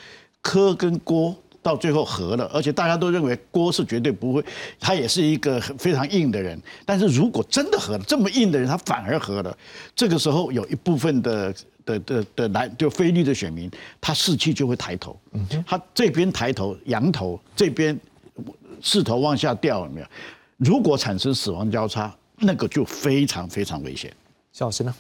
[0.40, 4.44] 柯跟郭到最后合了，而且大家都认为郭是绝对不会，
[4.78, 6.56] 他也是一个非常硬的人。
[6.84, 9.58] 但是如果真的合了，这么硬的人他反而合了，
[9.96, 11.52] 这个时候有一部分的
[11.84, 13.68] 的的的蓝就非绿的选民，
[14.00, 15.18] 他士气就会抬头，
[15.66, 17.98] 他这边抬头扬头，这边
[18.80, 20.06] 势头往下掉，有没有？
[20.58, 24.14] 如果产生死亡交叉，那个就非常非常危险。
[24.52, 24.94] 肖老师呢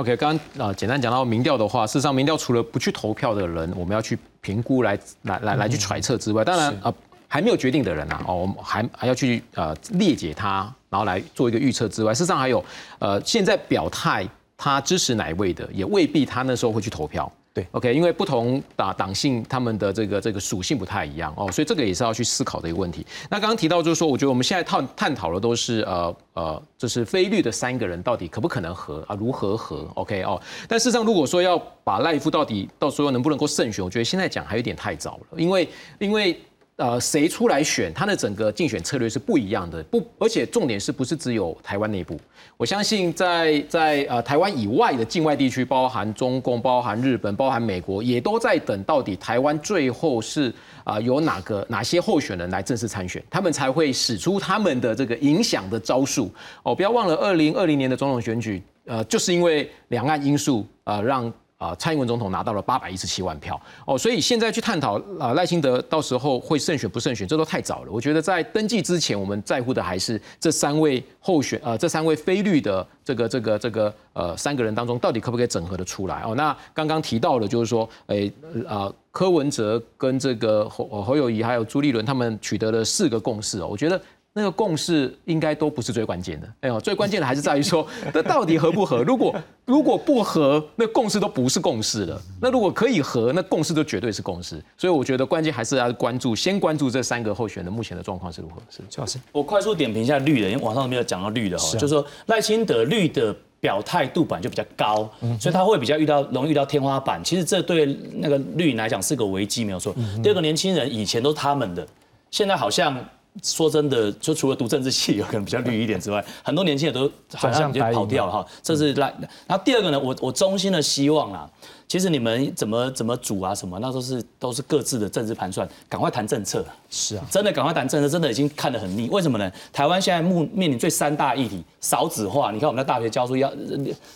[0.00, 6.92] ？OK，刚刚啊，简单讲到民调的话，事实上民调除了不去投票的人，我们要去评估来来来来去揣测之外，当然啊，
[7.28, 12.64] 还没有决定的人啊，哦，我们还还要去呃列解他，然后来做一个预测之外，事实上还有
[12.98, 14.26] 呃现在表态
[14.56, 17.30] 他支持哪一位的，也未必他那时候会去投票。
[17.52, 23.04] 对，OK，因为不同党党性，他们的这个这个属性不太一样哦，所以这个也是要去思考的一个问题。
[23.28, 30.40] 那刚刚提到就是说，我觉得我们现在探探讨的都是呃呃，就是非律的三个人到底可不可能和啊，如何和 OK 哦。
[30.68, 36.40] 但事实上，如果说要把赖夫到底到时候能不能够胜选，我觉得现在讲还有点太早了，因为因为。
[36.80, 42.18] 呃，谁出来选，他的整个竞选策略是不一样的，不，而且重点是不是只有台湾内部？
[42.56, 50.50] 我相信在在呃台湾以外的境外地区，包含中共、包含日本、包含美国，也都在等到底台湾最后是
[50.82, 56.32] 啊有哪个哪些候选人来正式参选，他们才会使出他们的这个影响的招数。
[56.62, 61.30] 哦，不要忘了二零二零年的总统选举，呃，就是因为两岸因素啊让。
[61.60, 67.92] 啊，蔡英文总统拿到了八百一十七万票哦，所以现在去探讨啊赖清德到时候会胜选不胜选，这都太早了。
[67.92, 76.34] 我觉得在登记之前，我们在乎的还是这三位候选呃这三位非绿的这个这个这个呃三个人当中，到底可不可以整合的出来哦？
[76.34, 78.32] 那刚刚提到的，就是说，诶
[78.66, 84.00] 啊柯文哲跟这个侯侯友谊还有朱立伦他们取得了四个共识哦，我觉得
[84.32, 86.46] 那个共识应该都不是最关键的。
[86.60, 89.02] 哎呦，最关键的还是在于说，那到底合不合？
[89.02, 92.20] 如果如果不合，那共识都不是共识了。
[92.40, 94.62] 那如果可以合，那共识都绝对是共识。
[94.76, 98.62] 所以我觉得关键还是要关注，先关注这三个候选人目前的状况是如何。
[98.70, 103.34] 是，邱老师，我快速点评一下绿的，因为网上没有讲到绿的哈，就是说赖清德绿的。
[103.60, 105.06] 表态度本来就比较高，
[105.38, 107.22] 所以他会比较遇到容易遇到天花板。
[107.22, 109.94] 其实这对那个绿营来讲是个危机，没有错。
[110.22, 111.86] 第二个，年轻人以前都是他们的，
[112.30, 112.98] 现在好像
[113.42, 118.46] 说真的，就除了读政治系有可能比较绿一点之外，很多年轻人都好像已经跑掉了哈。
[118.62, 119.12] 这是赖。
[119.46, 121.48] 然后第二个呢，我我衷心的希望啊。
[121.86, 126.64] 其实你们怎么怎么组啊什么，那都是都是各自的政治盘算，赶快谈政策。
[126.88, 129.08] 是啊，真的赶快谈政策，真的已经看得很腻。
[129.10, 129.50] 为什么呢？
[129.72, 132.52] 台湾现在目面临最三大议题，少子化。
[132.52, 133.52] 你看我们在大学教书要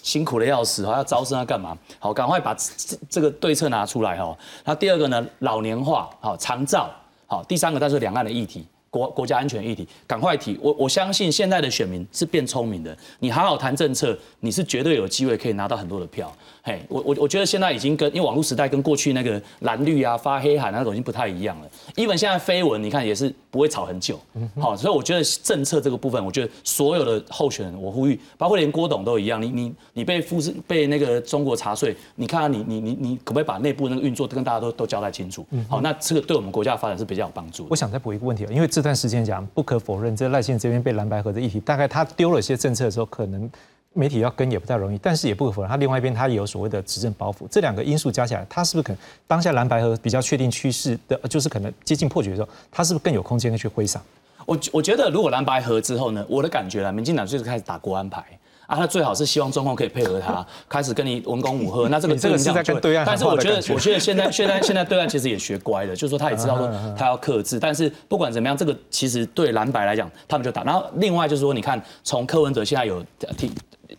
[0.05, 1.77] 辛苦的要死，还要招生要干嘛？
[1.99, 4.39] 好，赶快把这这个对策拿出来哈。
[4.65, 6.89] 那第二个呢，老年化，好，长照，
[7.27, 8.65] 好，第三个，但是两岸的议题。
[8.95, 10.57] 国国家安全议题，赶快提！
[10.63, 16.33] 我我相信现在的选民是变聪明的，你好好谈政策，你是绝对有机会可以拿到很多的票。
[16.63, 21.69] 嘿，我我我觉得现在已经跟因为网络时代跟过去那个蓝绿啊发黑函那种已经不太一样了。
[21.97, 24.19] even 现在绯闻，你看也是不会吵很久。
[24.61, 35.45] 好，所以我觉得政策这个部分，我觉得所有的候选人，我呼吁，包括连郭董都一样，你你你被复制被那个中国查税，你看你你你你可不可以把内部那个运作跟大家都都交代清楚？
[35.69, 37.67] 好，那这个对我们国家的发展是比较有帮助。
[37.69, 43.51] 我想再补一个问题，因为这段时间讲不可否认，这赖幸这边被蓝白河的议题，大概他丢了一些政策的时候，可能。
[43.97, 54.03] 媒体要跟也不太容易，但是也不可否认，他另外一边他也有所谓的执政包袱，这两个因素加起来，他是不是可能当下蓝白河比较确定趋势的，就是可能接近破局的时候，他是不是更有空间去挥洒？
[54.47, 58.25] 我我觉得如果蓝白合之后呢，我的感觉啦，民进党就是开始打国安牌
[58.67, 70.63] 啊，他最好是希望中共可以配合他，开始跟你文攻武赫，那这个这个是在跟对岸，但是我觉得我觉得现在现在现在对岸其实也学乖了，就是说他也知道说他要克制，但是不管怎么样，这个其实对蓝白来讲，他们就打。
[70.65, 73.05] 然后另外就是说，你看从柯文哲现在有
[73.37, 73.51] 提。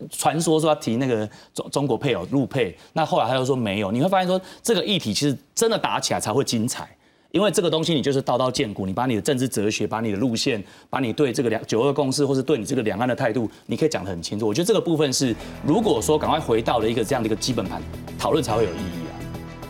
[0.09, 3.91] 传说说要提那个中中国配偶入配，那后来他又说没有。
[3.91, 6.89] 你会发现说这个议题其实真的打起来才会精彩，
[7.35, 14.47] 因为这个东西你就是刀刀见骨，你把你的政治哲学、把你的路线、把你对这个两九二共识，或是对你这个两岸的态度，你可以讲得很清楚。
[14.47, 17.81] 我觉得这个部分是，如果说赶快回到了一个这样的一个基本盘
[18.17, 19.19] 讨论，才会有意义啊。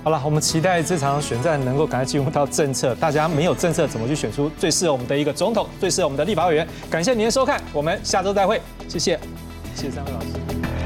[0.03, 6.68] 好了，我们期待这场选战能够赶快进入到政策，大家没有政策怎么去选出最适合我们的一个总统，最适合我们的立法委员？
[6.88, 9.20] 感谢您的收看，我们下周再会，谢谢，
[9.74, 10.85] 谢谢三位老师。